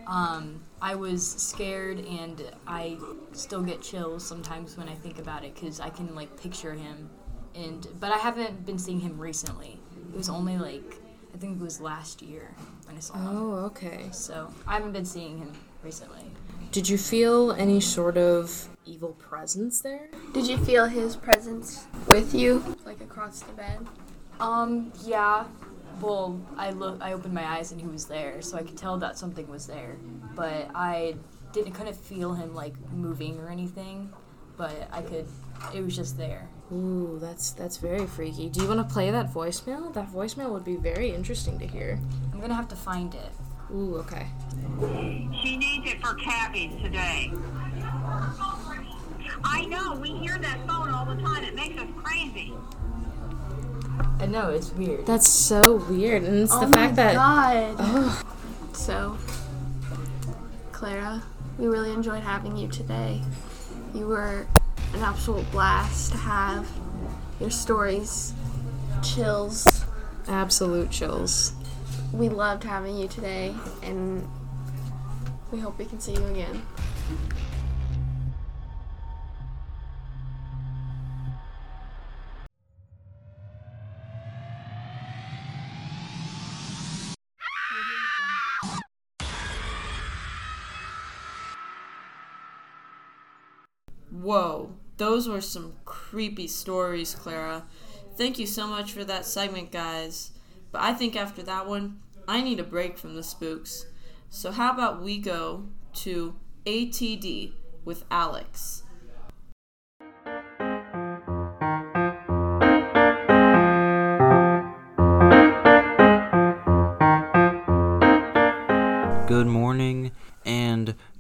Um, 0.06 0.62
I 0.82 0.96
was 0.96 1.28
scared, 1.28 2.00
and 2.00 2.44
I 2.68 2.98
still 3.34 3.64
get 3.64 3.82
chills 3.82 4.26
sometimes 4.26 4.78
when 4.78 4.88
I 4.88 4.96
think 4.96 5.20
about 5.20 5.44
it 5.44 5.56
because 5.56 5.80
I 5.80 5.90
can 5.90 6.14
like 6.16 6.40
picture 6.42 6.74
him, 6.74 7.10
and 7.56 7.88
but 8.00 8.12
I 8.12 8.18
haven't 8.18 8.66
been 8.66 8.78
seeing 8.78 9.00
him 9.00 9.18
recently. 9.20 9.80
It 10.14 10.16
was 10.16 10.30
only 10.30 10.58
like 10.58 11.00
I 11.34 11.38
think 11.38 11.60
it 11.60 11.64
was 11.64 11.80
last 11.80 12.22
year 12.22 12.56
when 12.86 12.96
I 12.96 13.00
saw 13.00 13.16
him. 13.16 13.28
Oh, 13.28 13.54
okay. 13.66 14.06
So 14.12 14.54
I 14.68 14.74
haven't 14.74 14.92
been 14.92 15.06
seeing 15.06 15.38
him 15.38 15.52
recently. 15.84 16.24
Did 16.72 16.90
you 16.90 16.98
feel 16.98 17.52
any 17.54 17.80
sort 17.80 18.18
of 18.18 18.68
evil 18.86 19.14
presence 19.14 19.82
there? 19.82 20.10
Did 20.34 20.48
you 20.48 20.58
feel 20.58 20.86
his 20.86 21.16
presence 21.16 21.86
with 22.08 22.34
you, 22.34 22.76
like 22.86 23.02
across 23.02 23.42
the 23.42 23.54
bed? 23.54 23.86
Um, 24.40 24.92
yeah. 25.06 25.46
Well, 26.02 26.40
I 26.58 26.72
look, 26.72 27.02
I 27.02 27.14
opened 27.14 27.34
my 27.34 27.46
eyes 27.46 27.72
and 27.72 27.82
he 27.82 27.88
was 27.88 28.06
there, 28.06 28.42
so 28.42 28.58
I 28.58 28.64
could 28.64 28.78
tell 28.78 28.98
that 28.98 29.18
something 29.18 29.48
was 29.48 29.66
there. 29.68 29.98
But 30.36 30.70
I 30.76 31.16
didn't 31.54 31.72
couldn't 31.74 31.96
feel 31.96 32.34
him 32.34 32.54
like 32.54 32.74
moving 32.92 33.40
or 33.40 33.50
anything, 33.50 34.14
but 34.58 34.88
I 34.92 35.02
could. 35.02 35.28
It 35.74 35.84
was 35.84 35.96
just 35.96 36.18
there. 36.18 36.48
Ooh, 36.72 37.18
that's 37.20 37.52
that's 37.52 37.78
very 37.78 38.06
freaky. 38.06 38.50
Do 38.50 38.62
you 38.62 38.68
want 38.68 38.88
to 38.88 38.94
play 38.94 39.10
that 39.10 39.34
voicemail? 39.34 39.92
That 39.94 40.12
voicemail 40.12 40.52
would 40.52 40.66
be 40.66 40.76
very 40.76 41.10
interesting 41.10 41.58
to 41.60 41.66
hear. 41.66 42.00
I'm 42.32 42.40
gonna 42.40 42.54
have 42.54 42.68
to 42.70 42.76
find 42.76 43.16
it. 43.16 43.32
Ooh, 43.74 43.98
okay. 43.98 44.28
She 45.42 45.58
needs 45.58 45.92
it 45.92 46.02
for 46.02 46.14
cabbies 46.16 46.72
today. 46.82 47.34
I 49.44 49.66
know, 49.66 49.96
we 49.96 50.12
hear 50.12 50.38
that 50.38 50.66
phone 50.68 50.90
all 50.90 51.06
the 51.06 51.22
time. 51.22 51.44
It 51.44 51.56
makes 51.56 51.80
us 51.82 51.88
crazy. 52.04 52.54
I 54.20 54.26
know 54.26 54.50
it's 54.50 54.72
weird. 54.72 55.06
That's 55.06 55.28
so 55.30 55.76
weird, 55.90 56.24
and 56.24 56.38
it's 56.38 56.54
oh 56.54 56.62
the 56.62 56.68
my 56.68 56.78
fact 56.78 56.96
that 56.96 57.16
God. 57.16 57.76
Ugh. 57.80 58.26
So, 58.74 59.18
Clara, 60.72 61.24
we 61.58 61.68
really 61.68 61.92
enjoyed 61.92 62.24
having 62.24 62.58
you 62.58 62.68
today. 62.68 63.22
You 63.94 64.08
were 64.08 64.48
an 64.94 65.02
absolute 65.02 65.50
blast 65.52 66.12
to 66.12 66.18
have. 66.18 66.68
Your 67.40 67.52
stories, 67.52 68.34
chills. 69.04 69.86
absolute 70.28 70.90
chills. 70.90 71.54
We 72.12 72.30
loved 72.30 72.64
having 72.64 72.98
you 72.98 73.08
today, 73.08 73.54
and 73.84 74.28
we 75.52 75.60
hope 75.60 75.78
we 75.78 75.86
can 75.86 76.00
see 76.00 76.14
you 76.14 76.26
again. 76.26 76.64
Whoa, 94.28 94.74
those 94.98 95.30
were 95.30 95.40
some 95.40 95.76
creepy 95.86 96.48
stories, 96.48 97.16
Clara. 97.16 97.64
Thank 98.18 98.38
you 98.38 98.46
so 98.46 98.68
much 98.68 98.92
for 98.92 99.06
that 99.06 99.26
segment, 99.26 99.72
guys. 99.72 100.32
But 100.70 100.82
I 100.82 100.92
think 100.92 101.16
after 101.16 101.42
that 101.44 101.66
one, 101.66 102.02
I 102.28 102.42
need 102.42 102.60
a 102.60 102.64
break 102.66 102.98
from 102.98 103.16
the 103.16 103.24
spooks. 103.24 103.86
So, 104.30 104.52
how 104.52 104.74
about 104.74 105.02
we 105.02 105.18
go 105.18 105.70
to 106.04 106.36
ATD 106.66 107.54
with 107.86 108.04
Alex? 108.12 108.84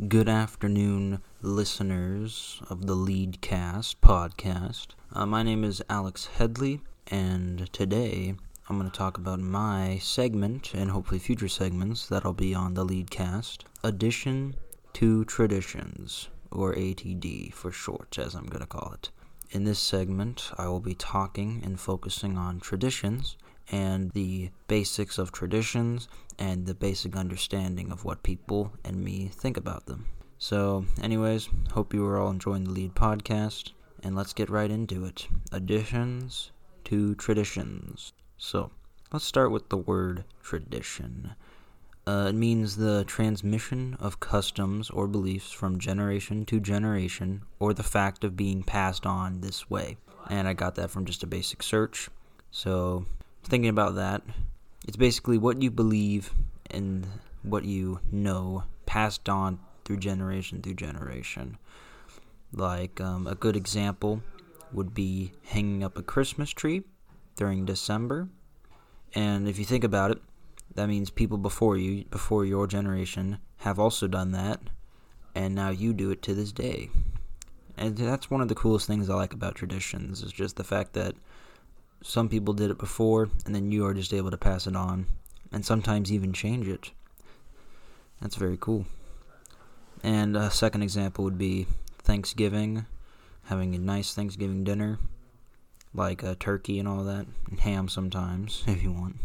Good 0.07 0.29
afternoon, 0.29 1.19
listeners 1.41 2.61
of 2.69 2.85
the 2.85 2.95
Leadcast 2.95 3.99
podcast. 3.99 4.89
Uh, 5.11 5.25
my 5.25 5.43
name 5.43 5.65
is 5.65 5.81
Alex 5.89 6.27
Headley, 6.37 6.79
and 7.07 7.71
today 7.73 8.35
I'm 8.69 8.77
going 8.77 8.89
to 8.89 8.97
talk 8.97 9.17
about 9.17 9.41
my 9.41 9.97
segment 9.97 10.73
and 10.73 10.91
hopefully 10.91 11.19
future 11.19 11.49
segments 11.49 12.07
that'll 12.07 12.31
be 12.31 12.55
on 12.55 12.75
the 12.75 12.85
Leadcast 12.85 13.65
Addition 13.83 14.55
to 14.93 15.25
Traditions, 15.25 16.29
or 16.51 16.73
ATD 16.73 17.53
for 17.53 17.71
short, 17.71 18.17
as 18.17 18.33
I'm 18.33 18.45
going 18.45 18.61
to 18.61 18.67
call 18.67 18.93
it. 18.93 19.09
In 19.51 19.65
this 19.65 19.79
segment, 19.79 20.51
I 20.57 20.67
will 20.67 20.79
be 20.79 20.95
talking 20.95 21.61
and 21.65 21.77
focusing 21.77 22.37
on 22.37 22.61
traditions 22.61 23.35
and 23.71 24.11
the 24.11 24.49
basics 24.67 25.17
of 25.17 25.31
traditions 25.31 26.07
and 26.39 26.65
the 26.65 26.73
basic 26.73 27.15
understanding 27.15 27.91
of 27.91 28.05
what 28.05 28.23
people 28.23 28.71
and 28.83 29.03
me 29.03 29.27
think 29.27 29.57
about 29.57 29.85
them. 29.85 30.05
So, 30.37 30.85
anyways, 31.01 31.49
hope 31.71 31.93
you 31.93 32.05
are 32.05 32.19
all 32.19 32.29
enjoying 32.29 32.65
the 32.65 32.71
lead 32.71 32.93
podcast, 32.93 33.71
and 34.03 34.15
let's 34.15 34.33
get 34.33 34.49
right 34.49 34.69
into 34.69 35.03
it. 35.03 35.27
Additions 35.51 36.51
to 36.85 37.15
traditions. 37.15 38.13
So, 38.37 38.71
let's 39.11 39.25
start 39.25 39.51
with 39.51 39.69
the 39.69 39.77
word 39.77 40.25
tradition. 40.43 41.33
Uh, 42.05 42.27
it 42.29 42.35
means 42.35 42.77
the 42.77 43.03
transmission 43.05 43.97
of 43.99 44.19
customs 44.19 44.89
or 44.91 45.07
beliefs 45.07 45.51
from 45.51 45.79
generation 45.79 46.45
to 46.45 46.59
generation, 46.59 47.41
or 47.59 47.73
the 47.73 47.83
fact 47.83 48.23
of 48.23 48.37
being 48.37 48.63
passed 48.63 49.05
on 49.05 49.41
this 49.41 49.69
way. 49.69 49.97
And 50.29 50.47
I 50.47 50.53
got 50.53 50.75
that 50.75 50.91
from 50.91 51.05
just 51.05 51.23
a 51.23 51.27
basic 51.27 51.63
search. 51.63 52.09
So, 52.51 53.05
thinking 53.47 53.69
about 53.69 53.95
that, 53.95 54.21
it's 54.87 54.97
basically 54.97 55.37
what 55.37 55.61
you 55.61 55.71
believe 55.71 56.33
and 56.69 57.07
what 57.43 57.65
you 57.65 57.99
know 58.11 58.63
passed 58.85 59.29
on 59.29 59.59
through 59.85 59.97
generation 59.97 60.61
through 60.61 60.75
generation. 60.75 61.57
Like 62.51 62.99
um, 63.01 63.27
a 63.27 63.35
good 63.35 63.55
example 63.55 64.21
would 64.71 64.93
be 64.93 65.31
hanging 65.45 65.83
up 65.83 65.97
a 65.97 66.03
Christmas 66.03 66.49
tree 66.49 66.83
during 67.35 67.65
December. 67.65 68.27
And 69.13 69.47
if 69.47 69.57
you 69.57 69.65
think 69.65 69.83
about 69.83 70.11
it, 70.11 70.21
that 70.75 70.87
means 70.87 71.09
people 71.09 71.37
before 71.37 71.77
you, 71.77 72.05
before 72.05 72.45
your 72.45 72.67
generation, 72.67 73.39
have 73.57 73.79
also 73.79 74.07
done 74.07 74.31
that, 74.33 74.59
and 75.33 75.55
now 75.55 75.69
you 75.69 75.93
do 75.93 76.11
it 76.11 76.21
to 76.23 76.35
this 76.35 76.51
day. 76.51 76.89
And 77.77 77.97
that's 77.97 78.29
one 78.29 78.41
of 78.41 78.47
the 78.47 78.55
coolest 78.55 78.87
things 78.87 79.09
I 79.09 79.15
like 79.15 79.33
about 79.33 79.55
traditions 79.55 80.21
is 80.21 80.31
just 80.31 80.55
the 80.55 80.63
fact 80.63 80.93
that 80.93 81.15
some 82.01 82.29
people 82.29 82.53
did 82.53 82.71
it 82.71 82.77
before, 82.77 83.29
and 83.45 83.53
then 83.53 83.71
you 83.71 83.85
are 83.85 83.93
just 83.93 84.13
able 84.13 84.31
to 84.31 84.37
pass 84.37 84.67
it 84.67 84.75
on, 84.75 85.07
and 85.51 85.65
sometimes 85.65 86.11
even 86.11 86.33
change 86.33 86.67
it. 86.67 86.91
That's 88.21 88.35
very 88.35 88.57
cool. 88.59 88.85
And 90.03 90.37
a 90.37 90.51
second 90.51 90.83
example 90.83 91.23
would 91.23 91.37
be 91.37 91.67
Thanksgiving, 91.99 92.85
having 93.45 93.75
a 93.75 93.79
nice 93.79 94.13
Thanksgiving 94.13 94.63
dinner, 94.63 94.99
like 95.93 96.23
a 96.23 96.35
turkey 96.35 96.79
and 96.79 96.87
all 96.87 97.03
that, 97.03 97.25
and 97.49 97.59
ham 97.59 97.89
sometimes, 97.89 98.63
if 98.67 98.83
you 98.83 98.91
want. 98.91 99.15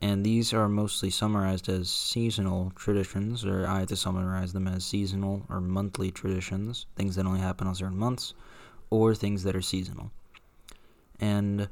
And 0.00 0.24
these 0.24 0.52
are 0.52 0.68
mostly 0.68 1.10
summarized 1.10 1.68
as 1.68 1.88
seasonal 1.88 2.72
traditions, 2.76 3.44
or 3.44 3.66
I 3.66 3.80
have 3.80 3.88
to 3.88 3.96
summarize 3.96 4.52
them 4.52 4.68
as 4.68 4.84
seasonal 4.84 5.46
or 5.48 5.60
monthly 5.60 6.10
traditions, 6.10 6.86
things 6.94 7.16
that 7.16 7.26
only 7.26 7.40
happen 7.40 7.66
on 7.66 7.74
certain 7.74 7.96
months, 7.96 8.34
or 8.90 9.14
things 9.14 9.42
that 9.44 9.56
are 9.56 9.62
seasonal 9.62 10.10
and 11.24 11.68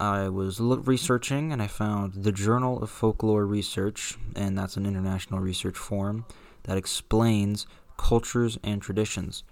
I 0.00 0.28
was 0.30 0.60
researching 0.60 1.52
and 1.52 1.60
I 1.60 1.66
found 1.66 2.14
the 2.24 2.32
Journal 2.32 2.82
of 2.82 2.88
Folklore 2.88 3.44
Research, 3.44 4.16
and 4.34 4.56
that's 4.56 4.78
an 4.78 4.86
international 4.86 5.40
research 5.40 5.76
forum 5.76 6.24
that 6.62 6.78
explains 6.78 7.66
cultures 7.98 8.58
and 8.64 8.80
traditions. 8.80 9.44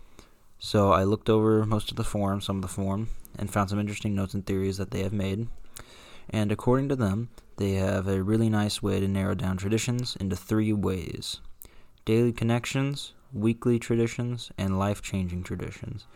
So 0.58 0.92
I 0.92 1.04
looked 1.04 1.28
over 1.28 1.66
most 1.66 1.90
of 1.90 1.96
the 1.98 2.04
forum, 2.04 2.40
some 2.40 2.56
of 2.56 2.62
the 2.62 2.68
forum, 2.68 3.10
and 3.38 3.52
found 3.52 3.68
some 3.68 3.78
interesting 3.78 4.14
notes 4.14 4.32
and 4.32 4.44
theories 4.46 4.78
that 4.78 4.90
they 4.90 5.02
have 5.02 5.12
made. 5.12 5.48
And 6.30 6.50
according 6.50 6.88
to 6.88 6.96
them, 6.96 7.28
they 7.58 7.72
have 7.72 8.08
a 8.08 8.22
really 8.22 8.48
nice 8.48 8.82
way 8.82 9.00
to 9.00 9.08
narrow 9.08 9.34
down 9.34 9.58
traditions 9.58 10.16
into 10.18 10.34
three 10.34 10.72
ways 10.72 11.40
daily 12.06 12.32
connections, 12.32 13.12
weekly 13.34 13.78
traditions, 13.78 14.50
and 14.56 14.78
life 14.78 15.02
changing 15.02 15.42
traditions. 15.42 16.06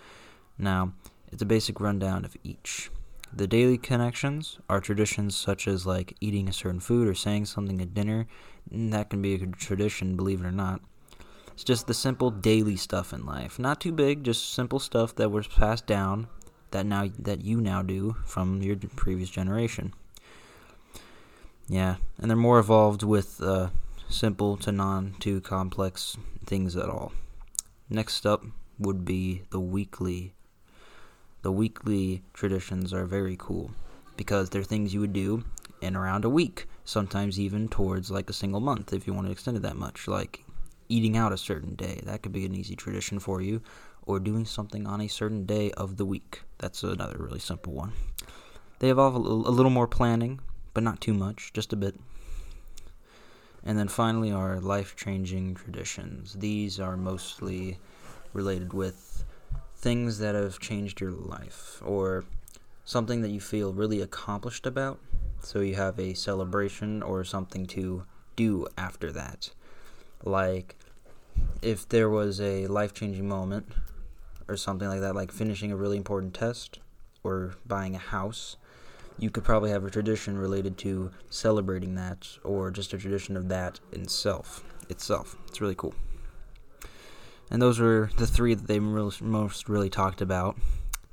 Now, 0.58 0.94
it's 1.30 1.42
a 1.42 1.46
basic 1.46 1.80
rundown 1.80 2.24
of 2.24 2.34
each. 2.42 2.90
The 3.32 3.46
daily 3.46 3.78
connections 3.78 4.58
are 4.68 4.80
traditions 4.80 5.36
such 5.36 5.68
as 5.68 5.86
like 5.86 6.16
eating 6.20 6.48
a 6.48 6.52
certain 6.52 6.80
food 6.80 7.06
or 7.06 7.14
saying 7.14 7.46
something 7.46 7.80
at 7.80 7.94
dinner. 7.94 8.26
And 8.70 8.92
that 8.92 9.10
can 9.10 9.20
be 9.20 9.34
a 9.34 9.46
tradition, 9.46 10.16
believe 10.16 10.40
it 10.40 10.46
or 10.46 10.52
not. 10.52 10.80
It's 11.52 11.64
just 11.64 11.86
the 11.86 11.94
simple 11.94 12.30
daily 12.30 12.76
stuff 12.76 13.12
in 13.12 13.24
life. 13.24 13.58
Not 13.58 13.80
too 13.80 13.92
big, 13.92 14.24
just 14.24 14.52
simple 14.52 14.78
stuff 14.78 15.14
that 15.16 15.30
was 15.30 15.46
passed 15.46 15.86
down 15.86 16.28
that 16.70 16.84
now 16.84 17.08
that 17.18 17.42
you 17.42 17.60
now 17.60 17.82
do 17.82 18.16
from 18.26 18.62
your 18.62 18.76
previous 18.76 19.30
generation. 19.30 19.94
Yeah, 21.68 21.96
and 22.18 22.30
they're 22.30 22.36
more 22.36 22.58
evolved 22.58 23.02
with 23.02 23.42
uh, 23.42 23.70
simple 24.08 24.56
to 24.58 24.72
non 24.72 25.14
too 25.18 25.40
complex 25.40 26.16
things 26.44 26.76
at 26.76 26.88
all. 26.88 27.12
Next 27.88 28.26
up 28.26 28.44
would 28.78 29.04
be 29.04 29.42
the 29.50 29.60
weekly 29.60 30.34
the 31.46 31.52
weekly 31.52 32.24
traditions 32.34 32.92
are 32.92 33.06
very 33.06 33.36
cool 33.38 33.70
because 34.16 34.50
they're 34.50 34.64
things 34.64 34.92
you 34.92 34.98
would 34.98 35.12
do 35.12 35.44
in 35.80 35.94
around 35.94 36.24
a 36.24 36.28
week, 36.28 36.66
sometimes 36.84 37.38
even 37.38 37.68
towards 37.68 38.10
like 38.10 38.28
a 38.28 38.32
single 38.32 38.58
month 38.58 38.92
if 38.92 39.06
you 39.06 39.14
want 39.14 39.28
to 39.28 39.30
extend 39.30 39.56
it 39.56 39.62
that 39.62 39.76
much. 39.76 40.08
Like 40.08 40.42
eating 40.88 41.16
out 41.16 41.32
a 41.32 41.38
certain 41.38 41.76
day, 41.76 42.00
that 42.02 42.22
could 42.22 42.32
be 42.32 42.44
an 42.44 42.52
easy 42.52 42.74
tradition 42.74 43.20
for 43.20 43.40
you, 43.40 43.62
or 44.06 44.18
doing 44.18 44.44
something 44.44 44.88
on 44.88 45.00
a 45.00 45.06
certain 45.06 45.46
day 45.46 45.70
of 45.76 45.98
the 45.98 46.04
week. 46.04 46.42
That's 46.58 46.82
another 46.82 47.18
really 47.20 47.38
simple 47.38 47.74
one. 47.74 47.92
They 48.80 48.88
involve 48.88 49.14
a 49.14 49.18
little, 49.18 49.46
a 49.46 49.50
little 49.50 49.70
more 49.70 49.86
planning, 49.86 50.40
but 50.74 50.82
not 50.82 51.00
too 51.00 51.14
much, 51.14 51.52
just 51.52 51.72
a 51.72 51.76
bit. 51.76 51.94
And 53.62 53.78
then 53.78 53.86
finally, 53.86 54.32
our 54.32 54.58
life 54.58 54.96
changing 54.96 55.54
traditions. 55.54 56.32
These 56.32 56.80
are 56.80 56.96
mostly 56.96 57.78
related 58.32 58.72
with 58.72 59.22
things 59.76 60.18
that 60.18 60.34
have 60.34 60.58
changed 60.58 61.00
your 61.00 61.12
life 61.12 61.82
or 61.84 62.24
something 62.84 63.20
that 63.22 63.30
you 63.30 63.40
feel 63.40 63.72
really 63.72 64.00
accomplished 64.00 64.66
about. 64.66 64.98
So 65.40 65.60
you 65.60 65.74
have 65.74 65.98
a 65.98 66.14
celebration 66.14 67.02
or 67.02 67.24
something 67.24 67.66
to 67.66 68.04
do 68.36 68.66
after 68.78 69.12
that. 69.12 69.50
Like 70.24 70.76
if 71.62 71.88
there 71.88 72.08
was 72.08 72.40
a 72.40 72.66
life 72.66 72.94
changing 72.94 73.28
moment 73.28 73.68
or 74.48 74.56
something 74.56 74.88
like 74.88 75.00
that, 75.00 75.14
like 75.14 75.30
finishing 75.30 75.72
a 75.72 75.76
really 75.76 75.96
important 75.96 76.34
test 76.34 76.80
or 77.22 77.56
buying 77.66 77.94
a 77.94 77.98
house, 77.98 78.56
you 79.18 79.30
could 79.30 79.44
probably 79.44 79.70
have 79.70 79.84
a 79.84 79.90
tradition 79.90 80.38
related 80.38 80.78
to 80.78 81.10
celebrating 81.30 81.94
that 81.96 82.28
or 82.44 82.70
just 82.70 82.92
a 82.92 82.98
tradition 82.98 83.36
of 83.36 83.48
that 83.48 83.80
itself. 83.92 84.64
Itself. 84.88 85.36
It's 85.48 85.60
really 85.60 85.74
cool. 85.74 85.94
And 87.50 87.62
those 87.62 87.78
were 87.78 88.10
the 88.16 88.26
three 88.26 88.54
that 88.54 88.66
they 88.66 88.80
most 88.80 89.68
really 89.68 89.90
talked 89.90 90.20
about. 90.20 90.56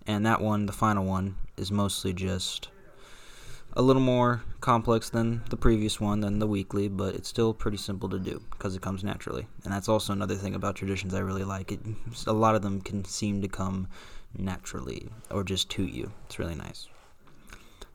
And 0.06 0.26
that 0.26 0.42
one, 0.42 0.66
the 0.66 0.74
final 0.74 1.06
one, 1.06 1.36
is 1.58 1.72
mostly 1.72 2.14
just 2.14 2.70
a 3.76 3.82
little 3.82 4.02
more 4.02 4.44
complex 4.62 5.10
than 5.10 5.42
the 5.50 5.58
previous 5.58 6.00
one, 6.00 6.20
than 6.20 6.40
the 6.40 6.48
weekly, 6.48 6.88
but 6.88 7.16
it's 7.16 7.30
still 7.30 7.54
pretty 7.54 7.78
simple 7.78 8.08
to 8.10 8.20
do 8.20 8.42
because 8.52 8.76
it 8.76 8.82
comes 8.82 9.04
naturally. 9.04 9.48
And 9.64 9.74
that's 9.74 9.90
also 9.90 10.14
another 10.14 10.36
thing 10.36 10.54
about 10.54 10.76
traditions 10.76 11.14
I 11.14 11.20
really 11.20 11.44
like. 11.44 11.72
It, 11.72 11.80
a 12.28 12.34
lot 12.34 12.56
of 12.56 12.62
them 12.62 12.82
can 12.82 13.04
seem 13.06 13.42
to 13.42 13.48
come 13.48 13.88
naturally 14.38 15.10
or 15.32 15.44
just 15.44 15.70
to 15.72 15.84
you. 15.84 16.12
It's 16.26 16.40
really 16.40 16.56
nice. 16.56 16.88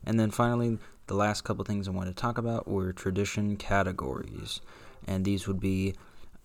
And 0.04 0.18
then 0.18 0.30
finally, 0.30 0.78
the 1.06 1.14
last 1.14 1.42
couple 1.42 1.64
things 1.64 1.86
I 1.86 1.92
want 1.92 2.08
to 2.08 2.14
talk 2.14 2.38
about 2.38 2.66
were 2.66 2.92
tradition 2.92 3.56
categories. 3.56 4.60
And 5.06 5.24
these 5.24 5.46
would 5.46 5.60
be 5.60 5.94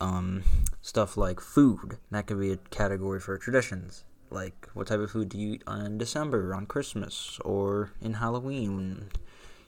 um, 0.04 0.44
stuff 0.82 1.16
like 1.16 1.40
food. 1.40 1.98
That 2.12 2.28
could 2.28 2.40
be 2.40 2.52
a 2.52 2.58
category 2.58 3.22
for 3.22 3.38
traditions. 3.38 4.04
Like, 4.30 4.68
what 4.74 4.88
type 4.88 5.00
of 5.00 5.12
food 5.12 5.30
do 5.30 5.40
you 5.40 5.54
eat 5.54 5.64
on 5.66 5.98
December, 5.98 6.54
on 6.54 6.66
Christmas, 6.66 7.40
or 7.46 7.92
in 8.02 8.16
Halloween? 8.16 9.10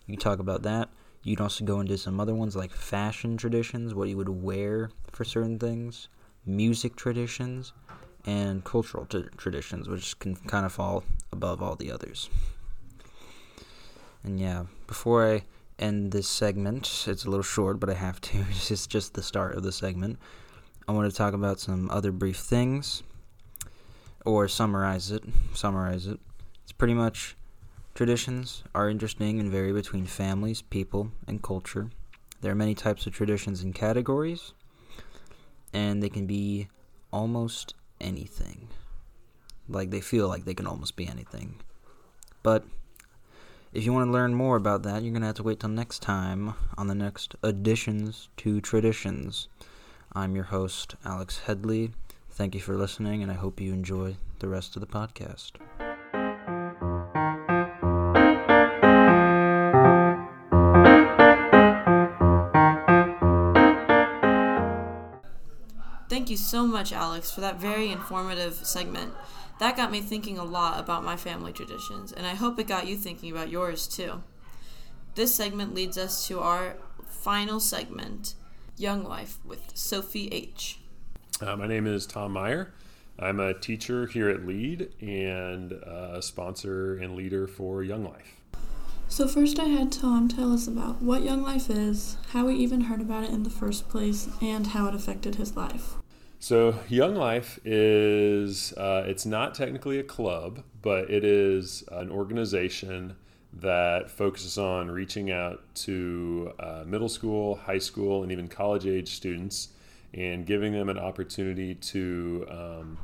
You 0.07 0.17
talk 0.17 0.39
about 0.39 0.63
that. 0.63 0.89
You'd 1.23 1.39
also 1.39 1.63
go 1.63 1.79
into 1.79 1.97
some 1.97 2.19
other 2.19 2.35
ones 2.35 2.55
like 2.55 2.71
fashion 2.71 3.37
traditions, 3.37 3.95
what 3.95 4.09
you 4.09 4.17
would 4.17 4.29
wear 4.29 4.89
for 5.11 5.23
certain 5.23 5.57
things, 5.57 6.09
music 6.45 6.95
traditions, 6.95 7.71
and 8.25 8.63
cultural 8.63 9.05
t- 9.05 9.25
traditions, 9.37 9.87
which 9.87 10.19
can 10.19 10.35
kind 10.35 10.65
of 10.65 10.73
fall 10.73 11.03
above 11.31 11.61
all 11.61 11.75
the 11.75 11.91
others. 11.91 12.29
And 14.23 14.39
yeah, 14.39 14.65
before 14.85 15.31
I 15.31 15.43
end 15.79 16.11
this 16.11 16.27
segment, 16.27 17.05
it's 17.07 17.25
a 17.25 17.29
little 17.29 17.43
short, 17.43 17.79
but 17.79 17.89
I 17.89 17.93
have 17.93 18.21
to. 18.21 18.45
It's 18.69 18.87
just 18.87 19.13
the 19.13 19.23
start 19.23 19.55
of 19.55 19.63
the 19.63 19.71
segment. 19.71 20.19
I 20.87 20.91
want 20.91 21.09
to 21.09 21.17
talk 21.17 21.33
about 21.33 21.59
some 21.59 21.89
other 21.89 22.11
brief 22.11 22.37
things, 22.37 23.03
or 24.25 24.47
summarize 24.47 25.11
it. 25.11 25.23
Summarize 25.53 26.07
it. 26.07 26.19
It's 26.63 26.71
pretty 26.71 26.93
much 26.93 27.35
traditions 27.93 28.63
are 28.73 28.89
interesting 28.89 29.39
and 29.39 29.51
vary 29.51 29.71
between 29.71 30.05
families, 30.05 30.61
people, 30.61 31.11
and 31.27 31.41
culture. 31.41 31.89
There 32.41 32.51
are 32.51 32.55
many 32.55 32.75
types 32.75 33.07
of 33.07 33.13
traditions 33.13 33.63
and 33.63 33.73
categories, 33.73 34.53
and 35.73 36.03
they 36.03 36.09
can 36.09 36.27
be 36.27 36.67
almost 37.11 37.73
anything. 37.99 38.67
Like 39.67 39.89
they 39.89 40.01
feel 40.01 40.27
like 40.27 40.45
they 40.45 40.53
can 40.53 40.67
almost 40.67 40.95
be 40.95 41.07
anything. 41.07 41.55
But 42.43 42.65
if 43.75 43.83
you 43.83 43.91
want 43.91 44.07
to 44.07 44.11
learn 44.11 44.33
more 44.33 44.55
about 44.55 44.83
that, 44.83 45.03
you're 45.03 45.11
going 45.11 45.21
to 45.21 45.27
have 45.27 45.35
to 45.35 45.43
wait 45.43 45.59
till 45.59 45.69
next 45.69 46.01
time 46.01 46.53
on 46.77 46.87
the 46.87 46.95
next 46.95 47.35
Additions 47.43 48.29
to 48.37 48.61
Traditions. 48.61 49.49
I'm 50.13 50.33
your 50.33 50.45
host, 50.45 50.95
Alex 51.03 51.39
Headley. 51.39 51.91
Thank 52.29 52.55
you 52.55 52.61
for 52.61 52.77
listening, 52.77 53.21
and 53.21 53.29
I 53.29 53.35
hope 53.35 53.59
you 53.59 53.73
enjoy 53.73 54.15
the 54.39 54.47
rest 54.47 54.77
of 54.77 54.79
the 54.79 54.87
podcast. 54.87 55.51
Thank 66.07 66.29
you 66.29 66.37
so 66.37 66.65
much, 66.65 66.93
Alex, 66.93 67.29
for 67.29 67.41
that 67.41 67.59
very 67.59 67.91
informative 67.91 68.53
segment. 68.53 69.13
That 69.59 69.77
got 69.77 69.91
me 69.91 70.01
thinking 70.01 70.37
a 70.37 70.43
lot 70.43 70.79
about 70.79 71.03
my 71.03 71.15
family 71.15 71.53
traditions, 71.53 72.11
and 72.11 72.27
I 72.27 72.35
hope 72.35 72.59
it 72.59 72.67
got 72.67 72.87
you 72.87 72.97
thinking 72.97 73.31
about 73.31 73.49
yours 73.49 73.87
too. 73.87 74.21
This 75.15 75.33
segment 75.33 75.73
leads 75.73 75.97
us 75.97 76.27
to 76.27 76.41
our 76.41 76.75
final 77.07 77.61
segment 77.61 78.33
Young 78.77 79.03
Life 79.05 79.37
with 79.45 79.71
Sophie 79.73 80.27
H. 80.29 80.79
Uh, 81.41 81.55
my 81.55 81.67
name 81.67 81.87
is 81.87 82.05
Tom 82.05 82.33
Meyer. 82.33 82.73
I'm 83.17 83.39
a 83.39 83.53
teacher 83.53 84.07
here 84.07 84.29
at 84.29 84.45
LEAD 84.45 84.91
and 84.99 85.71
a 85.71 86.21
sponsor 86.21 86.97
and 86.97 87.15
leader 87.15 87.47
for 87.47 87.81
Young 87.81 88.03
Life. 88.03 88.41
So, 89.07 89.27
first, 89.27 89.59
I 89.59 89.65
had 89.65 89.91
Tom 89.91 90.27
tell 90.27 90.51
us 90.51 90.67
about 90.67 91.01
what 91.01 91.21
Young 91.21 91.43
Life 91.43 91.69
is, 91.69 92.17
how 92.31 92.49
he 92.49 92.57
even 92.57 92.81
heard 92.81 92.99
about 92.99 93.23
it 93.23 93.29
in 93.29 93.43
the 93.43 93.49
first 93.49 93.87
place, 93.87 94.27
and 94.41 94.67
how 94.67 94.87
it 94.87 94.95
affected 94.95 95.35
his 95.35 95.55
life. 95.55 95.95
So, 96.39 96.79
Young 96.89 97.15
Life 97.15 97.59
is, 97.65 98.73
uh, 98.73 99.03
it's 99.07 99.25
not 99.25 99.55
technically 99.55 99.99
a 99.99 100.03
club, 100.03 100.63
but 100.81 101.09
it 101.09 101.23
is 101.23 101.83
an 101.91 102.11
organization 102.11 103.15
that 103.53 104.11
focuses 104.11 104.57
on 104.57 104.91
reaching 104.91 105.31
out 105.31 105.63
to 105.73 106.51
uh, 106.59 106.83
middle 106.85 107.09
school, 107.09 107.55
high 107.55 107.77
school, 107.77 108.21
and 108.21 108.31
even 108.31 108.47
college 108.47 108.85
age 108.85 109.15
students 109.15 109.69
and 110.13 110.45
giving 110.45 110.73
them 110.73 110.89
an 110.89 110.99
opportunity 110.99 111.75
to 111.75 112.45
um, 112.49 112.97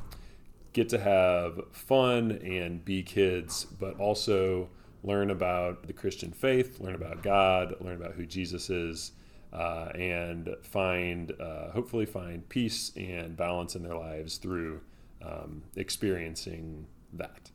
get 0.72 0.88
to 0.90 0.98
have 0.98 1.60
fun 1.72 2.32
and 2.44 2.84
be 2.84 3.02
kids, 3.02 3.64
but 3.64 3.98
also 3.98 4.68
learn 5.02 5.30
about 5.30 5.86
the 5.86 5.92
Christian 5.92 6.32
faith, 6.32 6.80
learn 6.80 6.94
about 6.94 7.22
God, 7.22 7.74
learn 7.80 7.96
about 7.96 8.12
who 8.12 8.24
Jesus 8.24 8.70
is 8.70 9.12
uh, 9.52 9.90
and 9.94 10.56
find, 10.62 11.32
uh, 11.40 11.70
hopefully, 11.70 12.06
find 12.06 12.48
peace 12.48 12.92
and 12.96 13.36
balance 13.36 13.76
in 13.76 13.82
their 13.82 13.96
lives 13.96 14.38
through 14.38 14.80
um, 15.22 15.62
experiencing 15.76 16.86
that. 17.12 17.50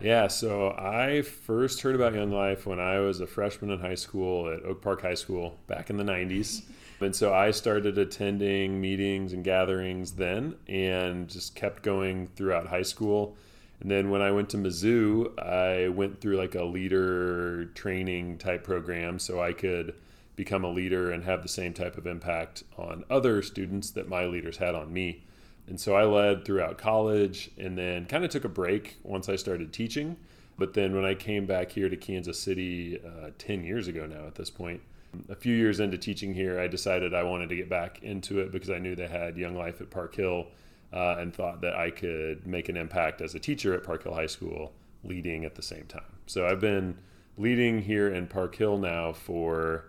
Yeah, 0.00 0.28
so 0.28 0.70
I 0.78 1.22
first 1.22 1.80
heard 1.80 1.96
about 1.96 2.14
Young 2.14 2.30
Life 2.30 2.66
when 2.66 2.78
I 2.78 3.00
was 3.00 3.20
a 3.20 3.26
freshman 3.26 3.70
in 3.70 3.80
high 3.80 3.96
school 3.96 4.48
at 4.48 4.64
Oak 4.64 4.80
Park 4.80 5.02
High 5.02 5.14
School 5.14 5.58
back 5.66 5.90
in 5.90 5.96
the 5.96 6.04
90s. 6.04 6.62
And 7.00 7.14
so 7.14 7.32
I 7.32 7.52
started 7.52 7.96
attending 7.96 8.80
meetings 8.80 9.32
and 9.32 9.44
gatherings 9.44 10.10
then 10.10 10.56
and 10.66 11.28
just 11.28 11.54
kept 11.54 11.84
going 11.84 12.26
throughout 12.34 12.66
high 12.66 12.82
school. 12.82 13.36
And 13.80 13.88
then 13.88 14.10
when 14.10 14.20
I 14.20 14.32
went 14.32 14.50
to 14.50 14.56
Mizzou, 14.56 15.38
I 15.38 15.88
went 15.90 16.20
through 16.20 16.36
like 16.38 16.56
a 16.56 16.64
leader 16.64 17.66
training 17.66 18.38
type 18.38 18.64
program 18.64 19.20
so 19.20 19.40
I 19.40 19.52
could 19.52 19.94
become 20.38 20.64
a 20.64 20.70
leader 20.70 21.10
and 21.10 21.24
have 21.24 21.42
the 21.42 21.48
same 21.48 21.74
type 21.74 21.98
of 21.98 22.06
impact 22.06 22.62
on 22.78 23.04
other 23.10 23.42
students 23.42 23.90
that 23.90 24.08
my 24.08 24.24
leaders 24.24 24.56
had 24.56 24.72
on 24.72 24.92
me. 24.92 25.24
And 25.66 25.80
so 25.80 25.96
I 25.96 26.04
led 26.04 26.44
throughout 26.44 26.78
college 26.78 27.50
and 27.58 27.76
then 27.76 28.06
kind 28.06 28.24
of 28.24 28.30
took 28.30 28.44
a 28.44 28.48
break 28.48 28.98
once 29.02 29.28
I 29.28 29.34
started 29.34 29.72
teaching. 29.72 30.16
But 30.56 30.74
then 30.74 30.94
when 30.94 31.04
I 31.04 31.14
came 31.14 31.44
back 31.44 31.72
here 31.72 31.88
to 31.88 31.96
Kansas 31.96 32.38
City 32.38 33.00
uh, 33.04 33.30
10 33.36 33.64
years 33.64 33.88
ago 33.88 34.06
now 34.06 34.28
at 34.28 34.36
this 34.36 34.48
point, 34.48 34.80
a 35.28 35.34
few 35.34 35.56
years 35.56 35.80
into 35.80 35.98
teaching 35.98 36.34
here, 36.34 36.60
I 36.60 36.68
decided 36.68 37.14
I 37.14 37.24
wanted 37.24 37.48
to 37.48 37.56
get 37.56 37.68
back 37.68 38.00
into 38.04 38.38
it 38.38 38.52
because 38.52 38.70
I 38.70 38.78
knew 38.78 38.94
they 38.94 39.08
had 39.08 39.36
Young 39.36 39.56
Life 39.56 39.80
at 39.80 39.90
Park 39.90 40.14
Hill 40.14 40.46
uh, 40.92 41.16
and 41.18 41.34
thought 41.34 41.62
that 41.62 41.74
I 41.74 41.90
could 41.90 42.46
make 42.46 42.68
an 42.68 42.76
impact 42.76 43.20
as 43.22 43.34
a 43.34 43.40
teacher 43.40 43.74
at 43.74 43.82
Park 43.82 44.04
Hill 44.04 44.14
High 44.14 44.26
School, 44.26 44.72
leading 45.02 45.44
at 45.44 45.56
the 45.56 45.62
same 45.62 45.86
time. 45.86 46.02
So 46.26 46.46
I've 46.46 46.60
been 46.60 46.96
leading 47.36 47.82
here 47.82 48.08
in 48.08 48.28
Park 48.28 48.54
Hill 48.54 48.78
now 48.78 49.12
for 49.12 49.86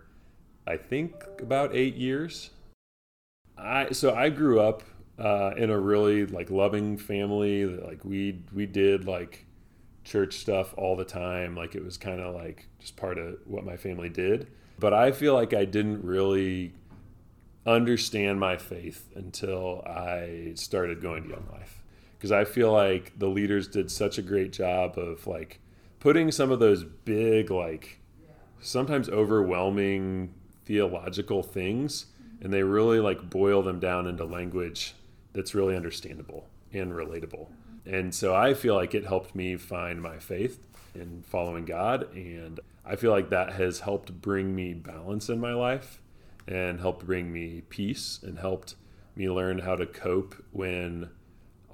I 0.66 0.76
think 0.76 1.14
about 1.40 1.74
eight 1.74 1.96
years. 1.96 2.50
I 3.56 3.90
so 3.92 4.14
I 4.14 4.28
grew 4.30 4.60
up 4.60 4.82
uh, 5.18 5.52
in 5.56 5.70
a 5.70 5.78
really 5.78 6.26
like 6.26 6.50
loving 6.50 6.96
family. 6.96 7.66
Like 7.66 8.04
we 8.04 8.42
we 8.52 8.66
did 8.66 9.06
like 9.06 9.46
church 10.04 10.34
stuff 10.34 10.74
all 10.76 10.96
the 10.96 11.04
time. 11.04 11.56
Like 11.56 11.74
it 11.74 11.84
was 11.84 11.96
kind 11.96 12.20
of 12.20 12.34
like 12.34 12.68
just 12.78 12.96
part 12.96 13.18
of 13.18 13.38
what 13.44 13.64
my 13.64 13.76
family 13.76 14.08
did. 14.08 14.48
But 14.78 14.94
I 14.94 15.12
feel 15.12 15.34
like 15.34 15.52
I 15.52 15.66
didn't 15.66 16.02
really 16.04 16.72
understand 17.66 18.40
my 18.40 18.56
faith 18.56 19.10
until 19.14 19.82
I 19.86 20.52
started 20.54 21.02
going 21.02 21.24
to 21.24 21.28
Young 21.28 21.46
Life 21.52 21.82
because 22.16 22.32
I 22.32 22.44
feel 22.44 22.72
like 22.72 23.18
the 23.18 23.28
leaders 23.28 23.68
did 23.68 23.90
such 23.90 24.18
a 24.18 24.22
great 24.22 24.52
job 24.52 24.98
of 24.98 25.26
like 25.26 25.60
putting 25.98 26.32
some 26.32 26.50
of 26.50 26.60
those 26.60 26.84
big 26.84 27.50
like 27.50 28.00
sometimes 28.60 29.08
overwhelming 29.08 30.34
theological 30.70 31.42
things 31.42 32.06
and 32.40 32.52
they 32.52 32.62
really 32.62 33.00
like 33.00 33.28
boil 33.28 33.60
them 33.60 33.80
down 33.80 34.06
into 34.06 34.24
language 34.24 34.94
that's 35.32 35.52
really 35.52 35.74
understandable 35.74 36.46
and 36.72 36.92
relatable. 36.92 37.48
And 37.84 38.14
so 38.14 38.36
I 38.36 38.54
feel 38.54 38.76
like 38.76 38.94
it 38.94 39.04
helped 39.04 39.34
me 39.34 39.56
find 39.56 40.00
my 40.00 40.18
faith 40.18 40.60
in 40.94 41.24
following 41.26 41.64
God 41.64 42.14
and 42.14 42.60
I 42.84 42.94
feel 42.94 43.10
like 43.10 43.30
that 43.30 43.54
has 43.54 43.80
helped 43.80 44.22
bring 44.22 44.54
me 44.54 44.72
balance 44.72 45.28
in 45.28 45.40
my 45.40 45.54
life 45.54 46.00
and 46.46 46.78
helped 46.78 47.04
bring 47.04 47.32
me 47.32 47.62
peace 47.68 48.20
and 48.22 48.38
helped 48.38 48.76
me 49.16 49.28
learn 49.28 49.58
how 49.58 49.74
to 49.74 49.86
cope 49.86 50.36
when 50.52 51.10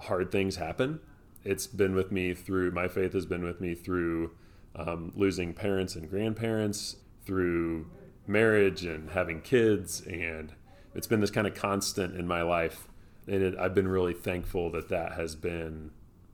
hard 0.01 0.33
things 0.33 0.57
happen. 0.57 1.01
It's 1.45 1.67
been 1.67 1.95
with 1.95 2.11
me 2.11 2.33
through 2.33 2.71
my 2.71 2.89
faith 2.89 3.13
has 3.13 3.27
been 3.27 3.45
with 3.45 3.61
me 3.61 3.75
through 3.75 4.31
um, 4.75 5.13
losing 5.15 5.53
parents 5.53 5.97
and 5.97 6.09
grandparents, 6.09 6.97
through 7.27 7.91
marriage 8.29 8.85
and 8.85 9.11
having 9.11 9.41
kids 9.41 10.01
and 10.03 10.53
it's 10.95 11.07
been 11.07 11.21
this 11.21 11.31
kind 11.31 11.47
of 11.47 11.55
constant 11.55 12.17
in 12.17 12.27
my 12.27 12.43
life 12.43 12.89
and 13.27 13.43
it, 13.43 13.59
I've 13.59 13.75
been 13.75 13.89
really 13.89 14.15
thankful 14.15 14.71
that 14.71 14.89
that 14.89 15.13
has 15.13 15.35
been 15.35 15.91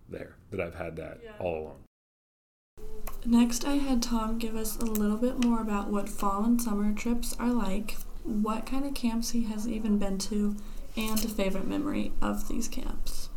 there, 0.08 0.36
that 0.50 0.60
I've 0.60 0.74
had 0.74 0.96
that 0.96 1.20
Yeah. 1.24 1.30
all 1.38 1.58
along. 1.62 1.76
Next, 3.24 3.64
I 3.64 3.76
had 3.76 4.02
Tom 4.02 4.38
give 4.38 4.56
us 4.56 4.76
a 4.76 4.84
little 4.84 5.16
bit 5.16 5.44
more 5.44 5.60
about 5.60 5.90
what 5.90 6.08
fall 6.08 6.44
and 6.44 6.60
summer 6.60 6.92
trips 6.92 7.34
are 7.38 7.52
like, 7.52 7.96
what 8.24 8.66
kind 8.66 8.84
of 8.84 8.94
camps 8.94 9.30
he 9.30 9.44
has 9.44 9.66
even 9.68 9.98
been 9.98 10.18
to, 10.18 10.56
and 10.96 11.24
a 11.24 11.28
favorite 11.28 11.66
memory 11.66 12.12
of 12.20 12.48
these 12.48 12.68
camps. 12.68 13.28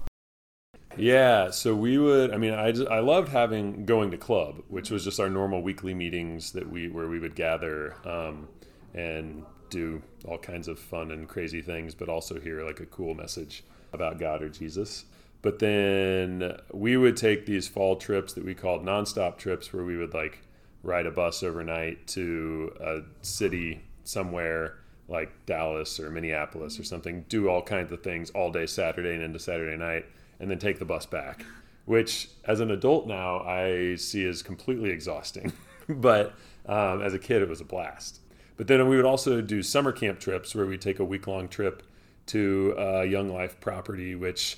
Yeah, 0.98 1.52
so 1.52 1.76
we 1.76 1.98
would. 1.98 2.34
I 2.34 2.38
mean, 2.38 2.54
I 2.54 2.72
just, 2.72 2.88
I 2.90 3.00
loved 3.00 3.30
having 3.30 3.86
going 3.86 4.12
to 4.12 4.18
club, 4.18 4.64
which 4.70 4.90
was 4.90 5.04
just 5.04 5.20
our 5.20 5.30
normal 5.30 5.62
weekly 5.62 5.94
meetings 5.94 6.52
that 6.54 6.70
we 6.70 6.88
where 6.88 7.08
we 7.08 7.20
would 7.20 7.36
gather 7.36 7.96
um, 8.08 8.48
and 8.94 9.44
do 9.70 10.02
all 10.26 10.38
kinds 10.38 10.68
of 10.68 10.80
fun 10.80 11.12
and 11.12 11.28
crazy 11.28 11.62
things, 11.62 11.94
but 11.96 12.08
also 12.10 12.40
hear 12.40 12.64
like 12.66 12.80
a 12.80 12.86
cool 12.86 13.14
message 13.14 13.64
about 13.94 14.20
God 14.20 14.42
or 14.42 14.50
Jesus. 14.50 15.06
But 15.42 15.60
then 15.60 16.58
we 16.74 16.98
would 16.98 17.18
take 17.18 17.46
these 17.46 17.68
fall 17.68 17.98
trips 17.98 18.34
that 18.34 18.46
we 18.46 18.56
called 18.56 18.86
nonstop 18.86 19.38
trips, 19.38 19.74
where 19.74 19.84
we 19.84 19.98
would 19.98 20.14
like 20.14 20.40
ride 20.82 21.06
a 21.06 21.12
bus 21.12 21.44
overnight 21.44 22.08
to 22.08 22.74
a 22.80 23.00
city 23.22 23.82
somewhere 24.04 24.78
like 25.08 25.32
Dallas 25.46 26.00
or 26.00 26.10
Minneapolis 26.10 26.80
or 26.80 26.84
something, 26.84 27.26
do 27.30 27.50
all 27.50 27.62
kinds 27.62 27.92
of 27.92 28.02
things 28.02 28.30
all 28.32 28.52
day 28.52 28.66
Saturday 28.66 29.14
and 29.14 29.24
into 29.24 29.40
Saturday 29.40 29.78
night, 29.78 30.06
and 30.40 30.50
then 30.50 30.60
take 30.60 30.80
the 30.80 30.86
bus 30.86 31.06
back. 31.06 31.46
Which, 31.86 32.30
as 32.46 32.60
an 32.60 32.72
adult 32.72 33.08
now, 33.08 33.42
I 33.42 33.96
see 33.96 34.26
as 34.26 34.42
completely 34.42 34.90
exhausting. 34.90 35.54
but 35.90 36.34
um, 36.66 37.02
as 37.02 37.14
a 37.14 37.20
kid, 37.20 37.42
it 37.42 37.50
was 37.50 37.62
a 37.62 37.66
blast. 37.66 38.20
But 38.58 38.68
then 38.68 38.88
we 38.88 38.96
would 38.96 39.06
also 39.06 39.42
do 39.42 39.62
summer 39.62 39.92
camp 39.92 40.20
trips 40.20 40.56
where 40.56 40.66
we 40.66 40.78
take 40.78 41.00
a 41.00 41.06
week 41.06 41.28
long 41.28 41.48
trip 41.48 41.84
to 42.28 42.74
a 42.78 43.06
Young 43.06 43.30
Life 43.30 43.60
property, 43.60 44.16
which 44.16 44.58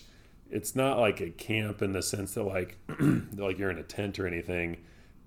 it's 0.50 0.76
not 0.76 1.00
like 1.00 1.20
a 1.20 1.30
camp 1.32 1.82
in 1.82 1.92
the 1.92 2.02
sense 2.02 2.34
that 2.36 2.44
like 2.44 2.78
like 3.36 3.58
you're 3.58 3.72
in 3.72 3.78
a 3.78 3.84
tent 3.84 4.20
or 4.20 4.28
anything. 4.28 4.78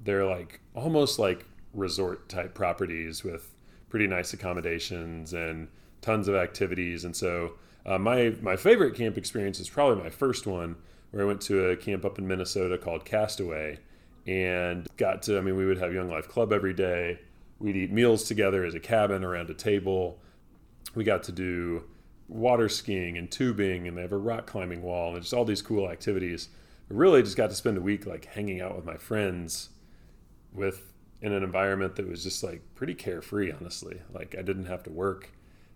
They're 0.03 0.25
like 0.25 0.61
almost 0.75 1.19
like 1.19 1.45
resort 1.75 2.29
type 2.29 2.55
properties 2.55 3.23
with 3.23 3.53
pretty 3.89 4.07
nice 4.07 4.33
accommodations 4.33 5.35
and 5.35 5.69
tons 6.01 6.29
of 6.29 6.35
activities. 6.35 7.05
And 7.05 7.15
so 7.15 7.55
uh, 7.87 7.99
my 7.99 8.35
my 8.41 8.57
favorite 8.57 8.95
camp 8.95 9.17
experience 9.17 9.61
is 9.61 9.69
probably 9.69 10.03
my 10.03 10.11
first 10.11 10.47
one, 10.47 10.77
where 11.11 11.23
I 11.23 11.27
went 11.27 11.41
to 11.43 11.71
a 11.71 11.77
camp 11.77 12.05
up 12.05 12.19
in 12.19 12.27
Minnesota 12.27 12.79
called 12.79 13.05
Castaway, 13.05 13.79
and 14.27 14.87
got 14.97 15.23
to. 15.23 15.39
I 15.39 15.41
mean, 15.41 15.57
we 15.57 15.67
would 15.67 15.79
have 15.79 15.93
Young 15.93 16.09
Life 16.09 16.29
Club 16.29 16.53
every 16.53 16.75
day. 16.75 17.21
We'd 17.59 17.77
eat 17.77 17.93
meals 17.93 18.25
together 18.25 18.65
as 18.65 18.75
a 18.75 18.81
cabin 18.81 19.25
around 19.25 19.51
a 19.51 19.55
table. 19.55 20.19
We 20.95 21.05
got 21.05 21.23
to 21.25 21.33
do 21.33 21.85
water 22.29 22.69
skiing 22.69 23.19
and 23.19 23.31
tubing, 23.31 23.89
and 23.89 23.97
they 23.97 24.03
have 24.03 24.13
a 24.13 24.19
rock 24.19 24.47
climbing 24.47 24.83
wall, 24.83 25.15
and 25.15 25.23
just 25.23 25.35
all 25.35 25.45
these 25.45 25.63
cool 25.63 25.91
activities. 25.91 26.49
I 26.91 26.95
really 26.95 27.23
just 27.23 27.37
got 27.37 27.51
to 27.51 27.57
spend 27.57 27.77
a 27.77 27.81
week 27.81 28.07
like 28.07 28.25
hanging 28.27 28.61
out 28.61 28.77
with 28.77 28.85
my 28.85 28.97
friends, 28.97 29.71
with 30.53 30.93
in 31.23 31.33
an 31.33 31.43
environment 31.43 31.97
that 31.97 32.09
was 32.09 32.23
just 32.23 32.43
like 32.43 32.63
pretty 32.75 32.95
carefree. 32.95 33.53
Honestly, 33.53 34.01
like 34.13 34.35
I 34.39 34.43
didn't 34.43 34.67
have 34.67 34.83
to 34.85 34.91
work, 34.91 35.31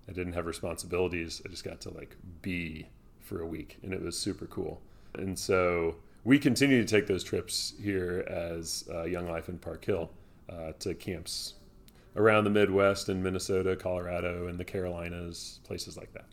I 0.09 0.13
didn't 0.13 0.35
have 0.35 0.47
responsibilities. 0.47 1.43
I 1.45 1.49
just 1.49 1.65
got 1.65 1.81
to 1.83 1.91
like 1.91 2.17
be 2.43 2.89
for 3.21 3.41
a 3.41 3.47
week, 3.47 3.79
and 3.83 3.93
it 3.93 4.03
was 4.03 4.19
super 4.19 4.47
cool. 4.47 4.81
And 5.15 5.39
so 5.39 5.97
we 6.25 6.39
continue 6.39 6.85
to 6.85 6.87
take 6.87 7.07
those 7.07 7.25
trips 7.25 7.75
here 7.81 8.25
as 8.29 8.85
uh, 8.93 9.05
Young 9.05 9.29
Life 9.29 9.49
in 9.49 9.59
Park 9.59 9.85
Hill 9.85 10.11
uh, 10.49 10.73
to 10.81 10.95
camps 10.95 11.55
around 12.17 12.45
the 12.45 12.51
Midwest 12.51 13.09
and 13.09 13.23
Minnesota, 13.23 13.77
Colorado, 13.77 14.47
and 14.47 14.59
the 14.59 14.65
Carolinas, 14.65 15.61
places 15.65 15.97
like 15.97 16.13
that. 16.13 16.27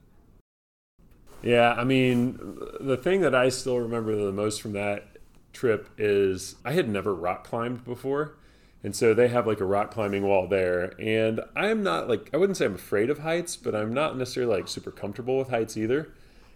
Yeah, 1.42 1.74
I 1.74 1.84
mean, 1.84 2.38
the 2.80 2.98
thing 2.98 3.22
that 3.22 3.34
I 3.34 3.50
still 3.50 3.80
remember 3.80 4.16
the 4.16 4.32
most 4.32 4.62
from 4.62 4.74
that 4.74 5.08
trip 5.54 5.90
is 5.98 6.56
I 6.64 6.74
had 6.74 6.88
never 6.88 7.16
rock 7.16 7.44
climbed 7.44 7.84
before. 7.84 8.36
And 8.84 8.96
so 8.96 9.14
they 9.14 9.28
have 9.28 9.46
like 9.46 9.60
a 9.60 9.66
rock 9.66 9.92
climbing 9.92 10.24
wall 10.24 10.48
there. 10.48 10.94
And 11.00 11.42
I'm 11.56 11.84
not 11.84 12.10
like, 12.10 12.30
I 12.34 12.38
wouldn't 12.38 12.58
say 12.58 12.66
I'm 12.66 12.76
afraid 12.76 13.10
of 13.10 13.20
heights, 13.20 13.56
but 13.56 13.76
I'm 13.76 13.94
not 13.94 14.18
necessarily 14.18 14.58
like 14.58 14.68
super 14.68 14.92
comfortable 14.92 15.38
with 15.38 15.50
heights 15.50 15.78
either. 15.78 16.14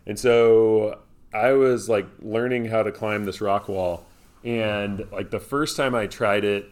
And 0.08 0.18
so 0.18 1.00
I 1.34 1.52
was 1.52 1.88
like 1.88 2.08
learning 2.20 2.66
how 2.66 2.84
to 2.84 2.92
climb 2.92 3.26
this 3.26 3.42
rock 3.42 3.68
wall. 3.68 4.06
And 4.44 5.06
like 5.12 5.30
the 5.30 5.40
first 5.40 5.78
time 5.78 5.94
I 5.94 6.08
tried 6.08 6.44
it, 6.46 6.70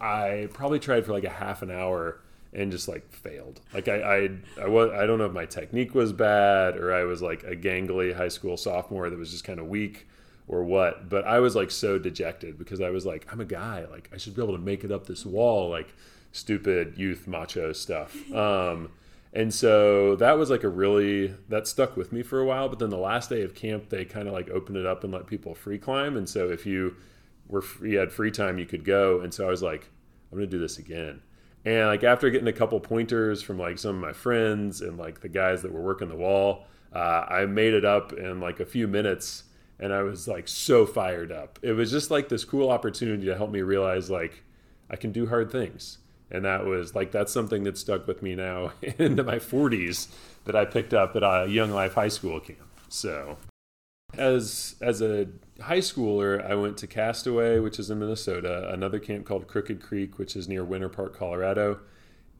I 0.00 0.48
probably 0.52 0.78
tried 0.78 1.04
for 1.04 1.12
like 1.12 1.24
a 1.24 1.30
half 1.30 1.62
an 1.62 1.70
hour 1.70 2.20
and 2.52 2.70
just 2.70 2.86
like 2.86 3.10
failed. 3.12 3.60
Like 3.72 3.88
I, 3.88 4.00
I, 4.00 4.30
I 4.60 4.68
was, 4.68 4.90
I 4.92 5.06
don't 5.06 5.18
know 5.18 5.26
if 5.26 5.32
my 5.32 5.46
technique 5.46 5.94
was 5.94 6.12
bad 6.12 6.76
or 6.76 6.92
I 6.92 7.04
was 7.04 7.22
like 7.22 7.42
a 7.44 7.56
gangly 7.56 8.14
high 8.14 8.28
school 8.28 8.56
sophomore 8.56 9.10
that 9.10 9.18
was 9.18 9.30
just 9.30 9.44
kind 9.44 9.58
of 9.58 9.66
weak 9.66 10.06
or 10.48 10.64
what. 10.64 11.08
But 11.08 11.24
I 11.26 11.40
was 11.40 11.54
like 11.54 11.70
so 11.70 11.98
dejected 11.98 12.58
because 12.58 12.80
I 12.80 12.90
was 12.90 13.06
like, 13.06 13.26
I'm 13.32 13.40
a 13.40 13.44
guy. 13.44 13.86
Like 13.90 14.10
I 14.12 14.16
should 14.16 14.34
be 14.34 14.42
able 14.42 14.54
to 14.56 14.62
make 14.62 14.84
it 14.84 14.92
up 14.92 15.06
this 15.06 15.24
wall. 15.24 15.70
Like 15.70 15.94
stupid 16.32 16.94
youth 16.96 17.26
macho 17.26 17.72
stuff. 17.72 18.16
Um, 18.34 18.90
and 19.34 19.52
so 19.52 20.14
that 20.16 20.36
was 20.36 20.50
like 20.50 20.62
a 20.62 20.68
really 20.68 21.34
that 21.48 21.66
stuck 21.66 21.96
with 21.96 22.12
me 22.12 22.22
for 22.22 22.40
a 22.40 22.44
while. 22.44 22.68
But 22.68 22.78
then 22.78 22.90
the 22.90 22.98
last 22.98 23.30
day 23.30 23.42
of 23.42 23.54
camp, 23.54 23.88
they 23.88 24.04
kind 24.04 24.28
of 24.28 24.34
like 24.34 24.50
opened 24.50 24.76
it 24.76 24.84
up 24.84 25.04
and 25.04 25.12
let 25.12 25.26
people 25.26 25.54
free 25.54 25.78
climb. 25.78 26.16
And 26.18 26.28
so 26.28 26.50
if 26.50 26.66
you 26.66 26.96
were 27.48 27.62
free, 27.62 27.92
you 27.92 27.98
had 27.98 28.12
free 28.12 28.30
time, 28.30 28.58
you 28.58 28.66
could 28.66 28.84
go. 28.84 29.20
And 29.20 29.32
so 29.32 29.46
I 29.46 29.50
was 29.50 29.62
like, 29.62 29.88
I'm 30.30 30.38
gonna 30.38 30.50
do 30.50 30.58
this 30.58 30.78
again. 30.78 31.22
And 31.64 31.86
like 31.86 32.04
after 32.04 32.28
getting 32.28 32.48
a 32.48 32.52
couple 32.52 32.78
pointers 32.80 33.42
from 33.42 33.58
like 33.58 33.78
some 33.78 33.96
of 33.96 34.02
my 34.02 34.12
friends 34.12 34.80
and 34.80 34.98
like 34.98 35.20
the 35.20 35.28
guys 35.28 35.62
that 35.62 35.72
were 35.72 35.80
working 35.80 36.08
the 36.08 36.16
wall, 36.16 36.64
uh, 36.92 37.24
I 37.28 37.46
made 37.46 37.72
it 37.72 37.84
up 37.84 38.12
in 38.12 38.40
like 38.40 38.60
a 38.60 38.66
few 38.66 38.88
minutes, 38.88 39.44
and 39.78 39.92
I 39.92 40.02
was 40.02 40.28
like 40.28 40.48
so 40.48 40.86
fired 40.86 41.32
up. 41.32 41.58
It 41.62 41.72
was 41.72 41.90
just 41.90 42.10
like 42.10 42.28
this 42.28 42.44
cool 42.44 42.70
opportunity 42.70 43.26
to 43.26 43.36
help 43.36 43.50
me 43.50 43.62
realize 43.62 44.10
like 44.10 44.42
I 44.90 44.96
can 44.96 45.12
do 45.12 45.26
hard 45.26 45.50
things, 45.50 45.98
and 46.30 46.44
that 46.44 46.64
was 46.64 46.94
like 46.94 47.12
that's 47.12 47.32
something 47.32 47.64
that 47.64 47.78
stuck 47.78 48.06
with 48.06 48.22
me 48.22 48.34
now 48.34 48.72
into 48.98 49.22
my 49.22 49.36
40s 49.36 50.08
that 50.44 50.56
I 50.56 50.64
picked 50.64 50.94
up 50.94 51.16
at 51.16 51.22
a 51.22 51.46
Young 51.48 51.70
Life 51.70 51.94
High 51.94 52.08
School 52.08 52.40
camp. 52.40 52.58
So 52.88 53.36
as 54.14 54.76
as 54.80 55.00
a 55.00 55.28
high 55.60 55.78
schooler, 55.78 56.44
I 56.44 56.54
went 56.54 56.76
to 56.78 56.86
Castaway, 56.86 57.58
which 57.58 57.78
is 57.78 57.90
in 57.90 57.98
Minnesota, 57.98 58.70
another 58.72 58.98
camp 58.98 59.26
called 59.26 59.48
Crooked 59.48 59.80
Creek, 59.82 60.18
which 60.18 60.36
is 60.36 60.48
near 60.48 60.64
Winter 60.64 60.88
Park, 60.88 61.16
Colorado. 61.16 61.80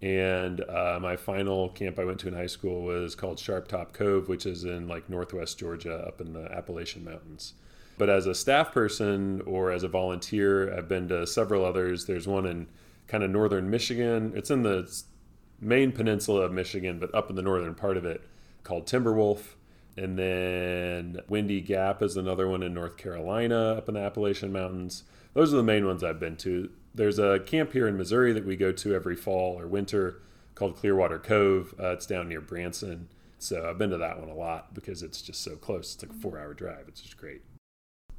And 0.02 0.60
uh, 0.68 0.98
my 1.00 1.14
final 1.16 1.68
camp 1.68 1.98
I 1.98 2.04
went 2.04 2.18
to 2.20 2.28
in 2.28 2.34
high 2.34 2.48
school 2.48 2.82
was 2.82 3.14
called 3.14 3.38
Sharp 3.38 3.68
Top 3.68 3.92
Cove, 3.92 4.28
which 4.28 4.46
is 4.46 4.64
in 4.64 4.88
like 4.88 5.08
northwest 5.08 5.58
Georgia, 5.60 5.94
up 5.94 6.20
in 6.20 6.32
the 6.32 6.50
Appalachian 6.52 7.04
Mountains. 7.04 7.54
But 7.98 8.10
as 8.10 8.26
a 8.26 8.34
staff 8.34 8.72
person 8.72 9.42
or 9.42 9.70
as 9.70 9.84
a 9.84 9.88
volunteer, 9.88 10.76
I've 10.76 10.88
been 10.88 11.08
to 11.08 11.24
several 11.26 11.64
others. 11.64 12.06
There's 12.06 12.26
one 12.26 12.46
in 12.46 12.66
kind 13.06 13.22
of 13.22 13.30
northern 13.30 13.70
Michigan. 13.70 14.32
It's 14.34 14.50
in 14.50 14.64
the 14.64 14.92
main 15.60 15.92
peninsula 15.92 16.40
of 16.40 16.52
Michigan, 16.52 16.98
but 16.98 17.14
up 17.14 17.30
in 17.30 17.36
the 17.36 17.42
northern 17.42 17.74
part 17.74 17.96
of 17.96 18.04
it, 18.04 18.22
called 18.64 18.86
Timberwolf. 18.86 19.54
And 19.96 20.18
then 20.18 21.20
Windy 21.28 21.60
Gap 21.60 22.02
is 22.02 22.16
another 22.16 22.48
one 22.48 22.64
in 22.64 22.74
North 22.74 22.96
Carolina, 22.96 23.74
up 23.74 23.88
in 23.88 23.94
the 23.94 24.00
Appalachian 24.00 24.50
Mountains. 24.52 25.04
Those 25.34 25.52
are 25.52 25.58
the 25.58 25.62
main 25.62 25.86
ones 25.86 26.02
I've 26.02 26.18
been 26.18 26.36
to. 26.38 26.70
There's 26.94 27.18
a 27.18 27.40
camp 27.40 27.72
here 27.72 27.88
in 27.88 27.96
Missouri 27.96 28.32
that 28.32 28.44
we 28.44 28.56
go 28.56 28.72
to 28.72 28.94
every 28.94 29.16
fall 29.16 29.58
or 29.58 29.66
winter 29.66 30.20
called 30.54 30.76
Clearwater 30.76 31.18
Cove. 31.18 31.74
Uh, 31.80 31.92
it's 31.92 32.06
down 32.06 32.28
near 32.28 32.40
Branson. 32.40 33.08
So 33.38 33.68
I've 33.68 33.78
been 33.78 33.90
to 33.90 33.98
that 33.98 34.20
one 34.20 34.28
a 34.28 34.34
lot 34.34 34.74
because 34.74 35.02
it's 35.02 35.22
just 35.22 35.42
so 35.42 35.56
close. 35.56 35.94
It's 35.94 36.02
like 36.02 36.12
a 36.12 36.20
four 36.20 36.38
hour 36.38 36.54
drive. 36.54 36.84
It's 36.88 37.00
just 37.00 37.16
great. 37.16 37.42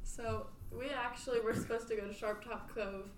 So 0.02 0.48
we 0.76 0.90
actually 0.90 1.40
were 1.40 1.54
supposed 1.54 1.88
to 1.88 1.96
go 1.96 2.06
to 2.06 2.12
Sharp 2.12 2.44
Top 2.44 2.74
Cove 2.74 3.08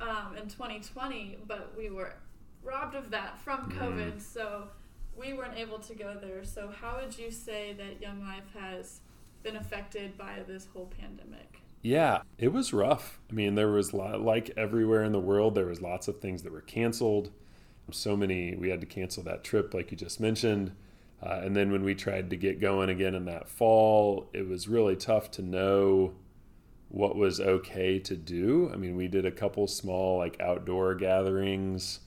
um, 0.00 0.36
in 0.36 0.48
2020, 0.48 1.38
but 1.46 1.72
we 1.76 1.90
were 1.90 2.14
robbed 2.62 2.94
of 2.94 3.10
that 3.10 3.38
from 3.38 3.70
COVID. 3.72 4.14
Mm. 4.14 4.20
So 4.20 4.68
we 5.16 5.32
weren't 5.32 5.56
able 5.56 5.78
to 5.78 5.94
go 5.94 6.16
there. 6.20 6.44
So 6.44 6.72
how 6.80 7.00
would 7.00 7.16
you 7.18 7.30
say 7.30 7.74
that 7.74 8.00
Young 8.00 8.20
Life 8.20 8.54
has 8.58 9.00
been 9.42 9.56
affected 9.56 10.16
by 10.18 10.40
this 10.46 10.66
whole 10.72 10.90
pandemic? 11.00 11.60
Yeah, 11.84 12.22
it 12.38 12.48
was 12.52 12.72
rough. 12.72 13.20
I 13.30 13.34
mean, 13.34 13.54
there 13.56 13.70
was 13.70 13.92
lo- 13.92 14.18
like 14.18 14.50
everywhere 14.56 15.04
in 15.04 15.12
the 15.12 15.20
world, 15.20 15.54
there 15.54 15.66
was 15.66 15.80
lots 15.82 16.08
of 16.08 16.18
things 16.20 16.42
that 16.42 16.52
were 16.52 16.62
canceled. 16.62 17.30
So 17.92 18.16
many, 18.16 18.56
we 18.56 18.70
had 18.70 18.80
to 18.80 18.86
cancel 18.86 19.22
that 19.24 19.44
trip, 19.44 19.74
like 19.74 19.90
you 19.90 19.96
just 19.96 20.20
mentioned. 20.20 20.72
Uh, 21.22 21.40
and 21.44 21.54
then 21.56 21.70
when 21.70 21.84
we 21.84 21.94
tried 21.94 22.30
to 22.30 22.36
get 22.36 22.60
going 22.60 22.88
again 22.90 23.14
in 23.14 23.26
that 23.26 23.48
fall, 23.48 24.30
it 24.32 24.48
was 24.48 24.68
really 24.68 24.96
tough 24.96 25.30
to 25.32 25.42
know 25.42 26.14
what 26.90 27.16
was 27.16 27.40
okay 27.40 27.98
to 28.00 28.16
do. 28.16 28.70
I 28.72 28.76
mean, 28.76 28.96
we 28.96 29.08
did 29.08 29.26
a 29.26 29.32
couple 29.32 29.66
small 29.68 30.18
like 30.18 30.40
outdoor 30.40 30.94
gatherings, 30.96 32.00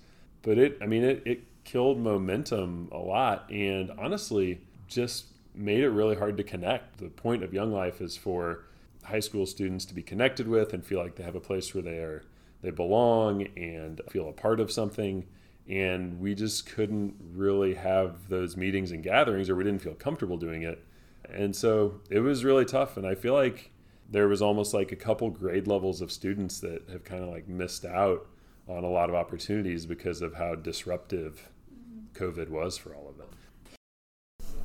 but 0.44 0.58
it, 0.60 0.78
I 0.82 0.88
mean, 0.88 1.04
it, 1.04 1.24
it 1.26 1.44
killed 1.66 2.00
momentum 2.00 2.90
a 2.92 3.00
lot 3.00 3.50
and 3.52 3.92
honestly 4.00 4.62
just 4.88 5.28
made 5.56 5.82
it 5.82 5.90
really 5.90 6.16
hard 6.16 6.38
to 6.38 6.44
connect. 6.44 7.00
The 7.00 7.10
point 7.10 7.44
of 7.44 7.54
Young 7.54 7.72
Life 7.74 8.02
is 8.02 8.18
for 8.18 8.66
high 9.08 9.20
school 9.20 9.46
students 9.46 9.86
to 9.86 9.94
be 9.94 10.04
connected 10.04 10.48
with 10.48 10.74
and 10.74 10.86
feel 10.86 11.00
like 11.00 11.16
they 11.16 11.24
have 11.24 11.36
a 11.36 11.40
place 11.40 11.74
where 11.74 11.84
they 11.84 11.98
are 11.98 12.24
they 12.62 12.72
belong 12.72 13.48
and 13.56 14.02
feel 14.10 14.28
a 14.30 14.34
part 14.34 14.60
of 14.60 14.72
something 14.72 15.26
and 15.70 16.20
we 16.20 16.34
just 16.34 16.66
couldn't 16.66 17.16
really 17.34 17.74
have 17.74 18.30
those 18.30 18.56
meetings 18.56 18.92
and 18.92 19.04
gatherings 19.04 19.50
or 19.50 19.56
we 19.56 19.64
didn't 19.64 19.82
feel 19.82 19.94
comfortable 19.96 20.38
doing 20.38 20.64
it 20.64 20.84
And 21.30 21.56
so 21.56 22.00
it 22.10 22.20
was 22.20 22.46
really 22.46 22.66
tough. 22.66 22.98
And 22.98 23.06
I 23.06 23.16
feel 23.16 23.34
like 23.34 23.72
there 24.10 24.28
was 24.28 24.42
almost 24.42 24.74
like 24.74 24.92
a 24.92 24.96
couple 24.96 25.30
grade 25.30 25.68
levels 25.68 26.02
of 26.02 26.12
students 26.12 26.60
that 26.62 26.90
have 26.90 27.04
kind 27.04 27.24
of 27.24 27.30
like 27.30 27.48
missed 27.48 27.84
out 27.84 28.28
on 28.68 28.84
a 28.84 28.90
lot 28.90 29.10
of 29.10 29.16
opportunities 29.16 29.86
because 29.86 30.22
of 30.22 30.36
how 30.36 30.56
disruptive 30.56 31.50
mm-hmm. 31.74 32.24
COVID 32.24 32.50
was 32.50 32.78
for 32.78 32.96
all 32.96 33.10
of 33.10 33.18
them. 33.18 33.28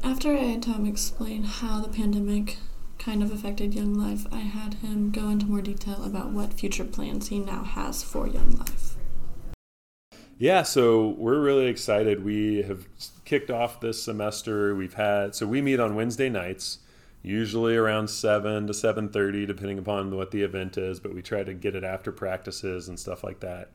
After 0.04 0.32
I 0.32 0.40
had 0.40 0.62
Tom 0.62 0.86
explain 0.86 1.44
how 1.44 1.80
the 1.80 1.88
pandemic 1.88 2.58
kind 3.04 3.22
of 3.22 3.32
affected 3.32 3.74
Young 3.74 3.94
Life, 3.94 4.26
I 4.32 4.38
had 4.38 4.74
him 4.74 5.10
go 5.10 5.28
into 5.28 5.46
more 5.46 5.60
detail 5.60 6.04
about 6.04 6.30
what 6.30 6.54
future 6.54 6.84
plans 6.84 7.28
he 7.28 7.40
now 7.40 7.64
has 7.64 8.02
for 8.02 8.28
Young 8.28 8.56
Life. 8.58 8.96
Yeah, 10.38 10.62
so 10.62 11.08
we're 11.18 11.40
really 11.40 11.66
excited. 11.66 12.24
We 12.24 12.62
have 12.62 12.86
kicked 13.24 13.50
off 13.50 13.80
this 13.80 14.02
semester. 14.02 14.74
We've 14.74 14.94
had 14.94 15.34
so 15.34 15.46
we 15.46 15.60
meet 15.60 15.80
on 15.80 15.94
Wednesday 15.94 16.28
nights, 16.28 16.78
usually 17.22 17.76
around 17.76 18.08
7 18.08 18.66
to 18.66 18.72
7:30 18.72 19.46
depending 19.46 19.78
upon 19.78 20.14
what 20.16 20.30
the 20.30 20.42
event 20.42 20.78
is, 20.78 21.00
but 21.00 21.14
we 21.14 21.22
try 21.22 21.42
to 21.42 21.54
get 21.54 21.74
it 21.74 21.84
after 21.84 22.12
practices 22.12 22.88
and 22.88 22.98
stuff 22.98 23.22
like 23.24 23.40
that. 23.40 23.70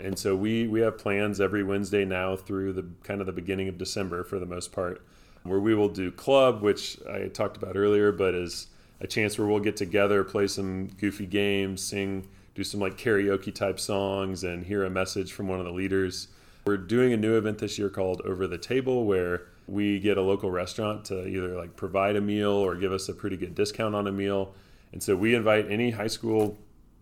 And 0.00 0.18
so 0.18 0.34
we 0.34 0.66
we 0.66 0.80
have 0.80 0.98
plans 0.98 1.40
every 1.40 1.62
Wednesday 1.62 2.04
now 2.04 2.36
through 2.36 2.72
the 2.72 2.86
kind 3.04 3.20
of 3.20 3.26
the 3.26 3.32
beginning 3.32 3.68
of 3.68 3.78
December 3.78 4.24
for 4.24 4.38
the 4.38 4.46
most 4.46 4.72
part 4.72 5.02
where 5.44 5.60
we 5.60 5.74
will 5.74 5.88
do 5.88 6.10
club, 6.10 6.62
which 6.62 6.98
I 7.08 7.28
talked 7.28 7.56
about 7.56 7.76
earlier, 7.76 8.12
but 8.12 8.34
is 8.34 8.68
a 9.02 9.06
chance 9.06 9.36
where 9.36 9.48
we'll 9.48 9.60
get 9.60 9.76
together, 9.76 10.22
play 10.22 10.46
some 10.46 10.86
goofy 10.86 11.26
games, 11.26 11.82
sing, 11.82 12.26
do 12.54 12.62
some 12.62 12.80
like 12.80 12.96
karaoke 12.96 13.52
type 13.52 13.80
songs, 13.80 14.44
and 14.44 14.64
hear 14.64 14.84
a 14.84 14.90
message 14.90 15.32
from 15.32 15.48
one 15.48 15.58
of 15.58 15.66
the 15.66 15.72
leaders. 15.72 16.28
We're 16.64 16.76
doing 16.76 17.12
a 17.12 17.16
new 17.16 17.36
event 17.36 17.58
this 17.58 17.78
year 17.78 17.90
called 17.90 18.22
Over 18.24 18.46
the 18.46 18.58
Table, 18.58 19.04
where 19.04 19.42
we 19.66 19.98
get 19.98 20.18
a 20.18 20.22
local 20.22 20.52
restaurant 20.52 21.04
to 21.06 21.26
either 21.26 21.56
like 21.56 21.74
provide 21.74 22.14
a 22.14 22.20
meal 22.20 22.52
or 22.52 22.76
give 22.76 22.92
us 22.92 23.08
a 23.08 23.12
pretty 23.12 23.36
good 23.36 23.56
discount 23.56 23.96
on 23.96 24.06
a 24.06 24.12
meal. 24.12 24.54
And 24.92 25.02
so 25.02 25.16
we 25.16 25.34
invite 25.34 25.68
any 25.68 25.90
high 25.90 26.06
school 26.06 26.56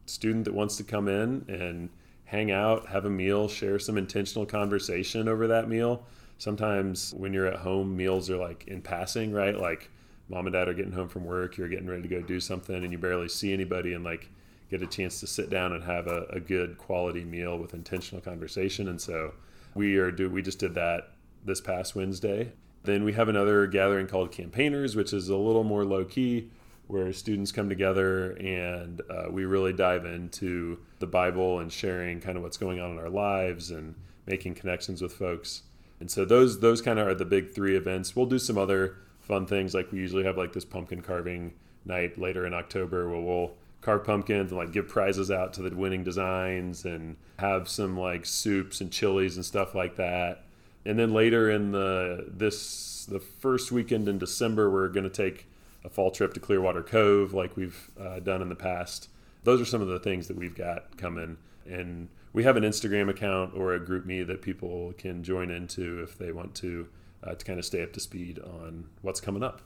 student 0.06 0.46
that 0.46 0.54
wants 0.54 0.76
to 0.78 0.84
come 0.84 1.06
in 1.06 1.44
and 1.48 1.90
hang 2.24 2.50
out, 2.50 2.88
have 2.88 3.04
a 3.04 3.10
meal, 3.10 3.46
share 3.46 3.78
some 3.78 3.98
intentional 3.98 4.46
conversation 4.46 5.28
over 5.28 5.48
that 5.48 5.68
meal. 5.68 6.06
Sometimes 6.38 7.12
when 7.12 7.34
you're 7.34 7.46
at 7.46 7.58
home, 7.58 7.94
meals 7.94 8.30
are 8.30 8.38
like 8.38 8.64
in 8.68 8.80
passing, 8.80 9.32
right? 9.32 9.58
Like 9.58 9.90
mom 10.30 10.46
and 10.46 10.54
dad 10.54 10.68
are 10.68 10.74
getting 10.74 10.92
home 10.92 11.08
from 11.08 11.24
work, 11.24 11.56
you're 11.56 11.68
getting 11.68 11.88
ready 11.88 12.02
to 12.02 12.08
go 12.08 12.22
do 12.22 12.40
something, 12.40 12.76
and 12.76 12.92
you 12.92 12.98
barely 12.98 13.28
see 13.28 13.52
anybody 13.52 13.92
and 13.92 14.04
like 14.04 14.30
get 14.70 14.80
a 14.80 14.86
chance 14.86 15.18
to 15.20 15.26
sit 15.26 15.50
down 15.50 15.72
and 15.72 15.82
have 15.82 16.06
a, 16.06 16.26
a 16.30 16.40
good 16.40 16.78
quality 16.78 17.24
meal 17.24 17.58
with 17.58 17.74
intentional 17.74 18.22
conversation. 18.22 18.88
And 18.88 19.00
so 19.00 19.34
we 19.74 19.96
are 19.96 20.10
do 20.12 20.30
we 20.30 20.40
just 20.40 20.60
did 20.60 20.74
that 20.74 21.10
this 21.44 21.60
past 21.60 21.96
Wednesday. 21.96 22.52
Then 22.84 23.04
we 23.04 23.12
have 23.12 23.28
another 23.28 23.66
gathering 23.66 24.06
called 24.06 24.32
Campaigners, 24.32 24.96
which 24.96 25.12
is 25.12 25.28
a 25.28 25.36
little 25.36 25.64
more 25.64 25.84
low 25.84 26.04
key, 26.04 26.50
where 26.86 27.12
students 27.12 27.52
come 27.52 27.68
together 27.68 28.32
and 28.32 29.02
uh, 29.10 29.26
we 29.30 29.44
really 29.44 29.72
dive 29.72 30.06
into 30.06 30.78
the 30.98 31.06
Bible 31.06 31.58
and 31.58 31.72
sharing 31.72 32.20
kind 32.20 32.36
of 32.36 32.42
what's 32.42 32.56
going 32.56 32.80
on 32.80 32.92
in 32.92 32.98
our 32.98 33.10
lives 33.10 33.70
and 33.70 33.94
making 34.26 34.54
connections 34.54 35.02
with 35.02 35.12
folks. 35.12 35.62
And 35.98 36.10
so 36.10 36.24
those 36.24 36.60
those 36.60 36.80
kind 36.80 36.98
of 36.98 37.08
are 37.08 37.14
the 37.14 37.24
big 37.24 37.52
three 37.52 37.76
events. 37.76 38.14
We'll 38.14 38.26
do 38.26 38.38
some 38.38 38.56
other 38.56 38.96
fun 39.30 39.46
things 39.46 39.74
like 39.74 39.92
we 39.92 39.98
usually 40.00 40.24
have 40.24 40.36
like 40.36 40.52
this 40.52 40.64
pumpkin 40.64 41.00
carving 41.00 41.52
night 41.84 42.18
later 42.18 42.46
in 42.46 42.52
October 42.52 43.08
where 43.08 43.20
we'll 43.20 43.52
carve 43.80 44.02
pumpkins 44.02 44.50
and 44.50 44.58
like 44.58 44.72
give 44.72 44.88
prizes 44.88 45.30
out 45.30 45.52
to 45.52 45.62
the 45.62 45.72
winning 45.72 46.02
designs 46.02 46.84
and 46.84 47.16
have 47.38 47.68
some 47.68 47.96
like 47.96 48.26
soups 48.26 48.80
and 48.80 48.90
chilies 48.90 49.36
and 49.36 49.46
stuff 49.46 49.72
like 49.72 49.94
that. 49.94 50.42
And 50.84 50.98
then 50.98 51.14
later 51.14 51.48
in 51.48 51.70
the 51.70 52.26
this 52.28 53.06
the 53.06 53.20
first 53.20 53.70
weekend 53.70 54.08
in 54.08 54.18
December 54.18 54.68
we're 54.68 54.88
going 54.88 55.08
to 55.08 55.10
take 55.10 55.46
a 55.84 55.88
fall 55.88 56.10
trip 56.10 56.34
to 56.34 56.40
Clearwater 56.40 56.82
Cove 56.82 57.32
like 57.32 57.56
we've 57.56 57.88
uh, 58.00 58.18
done 58.18 58.42
in 58.42 58.48
the 58.48 58.56
past. 58.56 59.08
Those 59.44 59.60
are 59.60 59.64
some 59.64 59.80
of 59.80 59.86
the 59.86 60.00
things 60.00 60.26
that 60.26 60.36
we've 60.36 60.56
got 60.56 60.96
coming 60.96 61.36
and 61.64 62.08
we 62.32 62.42
have 62.42 62.56
an 62.56 62.64
Instagram 62.64 63.08
account 63.08 63.54
or 63.54 63.74
a 63.74 63.80
GroupMe 63.80 64.26
that 64.26 64.42
people 64.42 64.92
can 64.98 65.22
join 65.22 65.50
into 65.50 66.02
if 66.02 66.18
they 66.18 66.32
want 66.32 66.56
to 66.56 66.88
uh, 67.24 67.34
to 67.34 67.44
kind 67.44 67.58
of 67.58 67.64
stay 67.64 67.82
up 67.82 67.92
to 67.92 68.00
speed 68.00 68.38
on 68.38 68.88
what's 69.02 69.20
coming 69.20 69.42
up. 69.42 69.62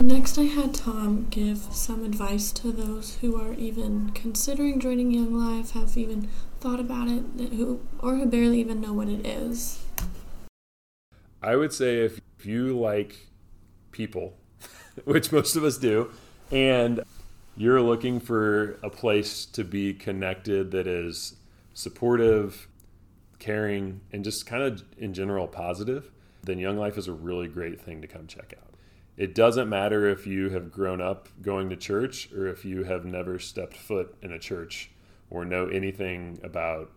Next, 0.00 0.38
I 0.38 0.44
had 0.44 0.74
Tom 0.74 1.26
give 1.28 1.58
some 1.58 2.04
advice 2.04 2.52
to 2.52 2.72
those 2.72 3.16
who 3.16 3.40
are 3.40 3.52
even 3.52 4.10
considering 4.10 4.80
joining 4.80 5.10
Young 5.10 5.34
Life, 5.34 5.72
have 5.72 5.96
even 5.96 6.28
thought 6.58 6.80
about 6.80 7.08
it, 7.08 7.52
who 7.52 7.80
or 7.98 8.16
who 8.16 8.26
barely 8.26 8.60
even 8.60 8.80
know 8.80 8.94
what 8.94 9.08
it 9.08 9.26
is. 9.26 9.84
I 11.42 11.56
would 11.56 11.72
say 11.72 11.98
if 11.98 12.20
you 12.42 12.78
like 12.78 13.28
people, 13.92 14.38
which 15.04 15.32
most 15.32 15.54
of 15.54 15.64
us 15.64 15.76
do, 15.76 16.10
and 16.50 17.00
you're 17.56 17.82
looking 17.82 18.20
for 18.20 18.78
a 18.82 18.88
place 18.88 19.44
to 19.44 19.64
be 19.64 19.92
connected 19.92 20.70
that 20.70 20.86
is 20.86 21.36
supportive, 21.74 22.68
caring, 23.38 24.00
and 24.12 24.24
just 24.24 24.46
kind 24.46 24.62
of 24.62 24.82
in 24.96 25.12
general 25.12 25.46
positive, 25.46 26.10
then 26.42 26.58
Young 26.58 26.78
Life 26.78 26.98
is 26.98 27.08
a 27.08 27.12
really 27.12 27.48
great 27.48 27.80
thing 27.80 28.00
to 28.02 28.08
come 28.08 28.26
check 28.26 28.54
out. 28.56 28.74
It 29.16 29.34
doesn't 29.34 29.68
matter 29.68 30.08
if 30.08 30.26
you 30.26 30.50
have 30.50 30.72
grown 30.72 31.00
up 31.00 31.28
going 31.42 31.68
to 31.70 31.76
church 31.76 32.32
or 32.32 32.46
if 32.46 32.64
you 32.64 32.84
have 32.84 33.04
never 33.04 33.38
stepped 33.38 33.76
foot 33.76 34.14
in 34.22 34.32
a 34.32 34.38
church 34.38 34.90
or 35.28 35.44
know 35.44 35.66
anything 35.66 36.40
about 36.42 36.90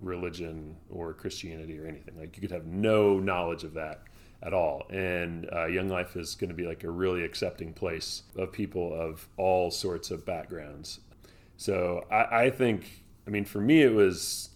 religion 0.00 0.76
or 0.88 1.12
Christianity 1.12 1.78
or 1.78 1.86
anything. 1.86 2.18
Like 2.18 2.36
you 2.36 2.40
could 2.40 2.52
have 2.52 2.66
no 2.66 3.18
knowledge 3.18 3.64
of 3.64 3.74
that 3.74 4.02
at 4.42 4.54
all. 4.54 4.86
And 4.90 5.48
uh, 5.54 5.66
Young 5.66 5.88
Life 5.88 6.16
is 6.16 6.34
going 6.34 6.48
to 6.48 6.56
be 6.56 6.66
like 6.66 6.84
a 6.84 6.90
really 6.90 7.22
accepting 7.24 7.74
place 7.74 8.22
of 8.36 8.52
people 8.52 8.94
of 8.94 9.28
all 9.36 9.70
sorts 9.70 10.10
of 10.10 10.24
backgrounds. 10.24 11.00
So 11.56 12.06
I, 12.10 12.44
I 12.44 12.50
think, 12.50 13.04
I 13.26 13.30
mean, 13.30 13.44
for 13.44 13.60
me, 13.60 13.82
it 13.82 13.92
was 13.92 14.50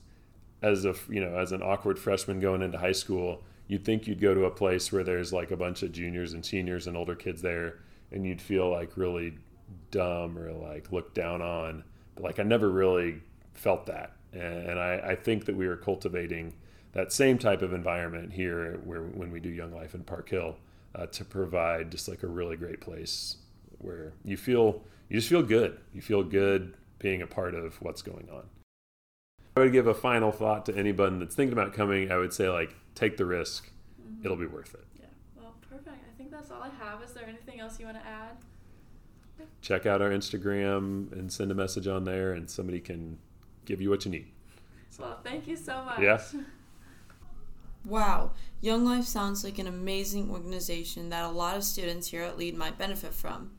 as 0.63 0.87
a 0.87 0.95
you 1.11 1.21
know 1.21 1.37
as 1.37 1.53
an 1.53 1.63
awkward 1.63 1.99
freshman 1.99 2.41
going 2.41 2.63
into 2.63 2.79
high 2.79 2.93
school. 2.93 3.43
You'd 3.66 3.85
think 3.85 4.07
you'd 4.07 4.20
go 4.20 4.35
to 4.35 4.44
a 4.44 4.50
place 4.50 4.92
where 4.92 5.05
there's 5.05 5.33
like 5.33 5.50
a 5.50 5.57
bunch 5.57 5.83
of 5.83 5.92
juniors 5.92 6.33
and 6.33 6.44
seniors 6.44 6.87
and 6.87 6.96
older 6.96 7.14
kids 7.14 7.42
there, 7.42 7.81
and 8.12 8.27
you'd 8.27 8.42
feel 8.42 8.70
like 8.70 8.96
really 8.96 9.38
dumb 9.90 10.38
or 10.38 10.53
like 10.53 10.92
looked 10.92 11.14
down 11.14 11.40
on. 11.40 11.85
But 12.14 12.24
like 12.24 12.38
I 12.38 12.42
never 12.42 12.70
really 12.70 13.22
felt 13.55 13.87
that, 13.87 14.12
and 14.33 14.79
I, 14.79 15.00
I 15.05 15.14
think 15.16 15.46
that 15.46 15.57
we 15.57 15.66
are 15.66 15.77
cultivating 15.77 16.55
that 16.92 17.12
same 17.12 17.38
type 17.38 17.62
of 17.62 17.72
environment 17.72 18.33
here 18.33 18.81
where 18.85 19.03
when 19.03 19.31
we 19.31 19.40
do 19.40 19.48
Young 19.48 19.74
Life 19.74 19.94
in 19.94 20.05
Park 20.05 20.29
Hill 20.29 20.57
uh, 20.94 21.07
to 21.07 21.24
provide 21.24 21.90
just 21.90 22.09
like 22.09 22.22
a 22.22 22.29
really 22.29 22.57
great 22.57 22.81
place 22.81 23.37
where 23.79 24.12
you 24.24 24.37
feel 24.37 24.83
you 25.09 25.18
just 25.18 25.29
feel 25.29 25.42
good. 25.42 25.79
You 25.92 26.00
feel 26.00 26.22
good 26.22 26.74
being 26.98 27.20
a 27.20 27.27
part 27.27 27.55
of 27.55 27.81
what's 27.83 28.03
going 28.03 28.29
on. 28.33 28.44
I 29.57 29.61
would 29.61 29.72
give 29.72 29.87
a 29.87 29.94
final 29.94 30.33
thought 30.33 30.66
to 30.66 30.77
anyone 30.77 31.18
that's 31.18 31.35
thinking 31.35 31.53
about 31.53 31.72
coming. 31.72 32.11
I 32.11 32.16
would 32.16 32.33
say 32.33 32.48
like 32.48 32.74
take 32.94 33.16
the 33.16 33.24
risk. 33.26 33.70
Mm-hmm. 34.00 34.24
It'll 34.24 34.37
be 34.37 34.46
worth 34.46 34.74
it. 34.74 34.85
Yeah. 34.98 35.07
Well, 35.37 35.54
perfect. 35.68 35.88
I 35.88 36.16
think 36.16 36.30
that's 36.30 36.50
all 36.50 36.62
I 36.62 36.70
have. 36.83 37.02
Is 37.02 37.12
there 37.12 37.24
anything 37.26 37.61
else 37.61 37.78
you 37.78 37.87
want 37.87 37.98
to 37.98 38.07
add? 38.07 38.37
Check 39.62 39.85
out 39.87 40.00
our 40.00 40.11
Instagram 40.11 41.11
and 41.12 41.33
send 41.33 41.50
a 41.50 41.54
message 41.54 41.88
on 41.88 42.04
there, 42.04 42.33
and 42.33 42.48
somebody 42.48 42.80
can 42.80 43.18
give 43.64 43.80
you 43.80 43.90
what 43.90 44.04
you 44.04 44.11
need. 44.11 44.26
Well, 44.96 45.18
thank 45.24 45.48
you 45.48 45.57
so 45.57 45.83
much. 45.85 45.98
Yeah. 45.98 46.22
Wow, 47.87 48.30
Young 48.62 48.87
Life 48.87 49.04
sounds 49.04 49.44
like 49.44 49.59
an 49.59 49.66
amazing 49.66 50.30
organization 50.30 51.11
that 51.11 51.22
a 51.24 51.28
lot 51.28 51.54
of 51.54 51.64
students 51.64 52.09
here 52.09 52.22
at 52.22 52.38
Lead 52.38 52.57
might 52.57 52.78
benefit 52.78 53.12
from. 53.12 53.50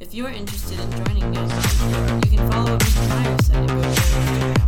If 0.00 0.12
you 0.12 0.26
are 0.26 0.30
interested 0.30 0.78
in 0.78 0.90
joining 1.04 1.32
Young 1.32 1.48
Life, 1.48 2.24
you 2.26 2.36
can 2.36 2.50
follow 2.50 2.74
up 2.74 2.80
Mr. 2.82 3.08
Myers 3.08 3.50
and 3.50 4.59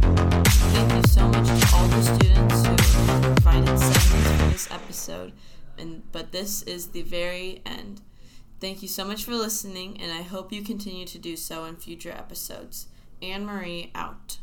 Thank 0.72 0.92
you 0.92 1.02
so 1.10 1.28
much 1.28 1.46
to 1.46 1.76
all 1.76 1.86
the 1.86 2.02
students 2.02 2.66
who 2.66 2.76
provided 3.20 3.78
segments 3.78 4.06
for 4.06 4.50
this 4.50 4.70
episode. 4.70 5.32
And 5.78 6.10
but 6.12 6.32
this 6.32 6.62
is 6.62 6.88
the 6.88 7.02
very 7.02 7.62
end. 7.66 8.00
Thank 8.60 8.80
you 8.80 8.88
so 8.88 9.04
much 9.04 9.24
for 9.24 9.32
listening, 9.32 10.00
and 10.00 10.12
I 10.12 10.22
hope 10.22 10.52
you 10.52 10.62
continue 10.62 11.04
to 11.06 11.18
do 11.18 11.36
so 11.36 11.64
in 11.64 11.76
future 11.76 12.12
episodes. 12.12 12.86
Anne 13.20 13.44
Marie 13.44 13.90
out. 13.94 14.38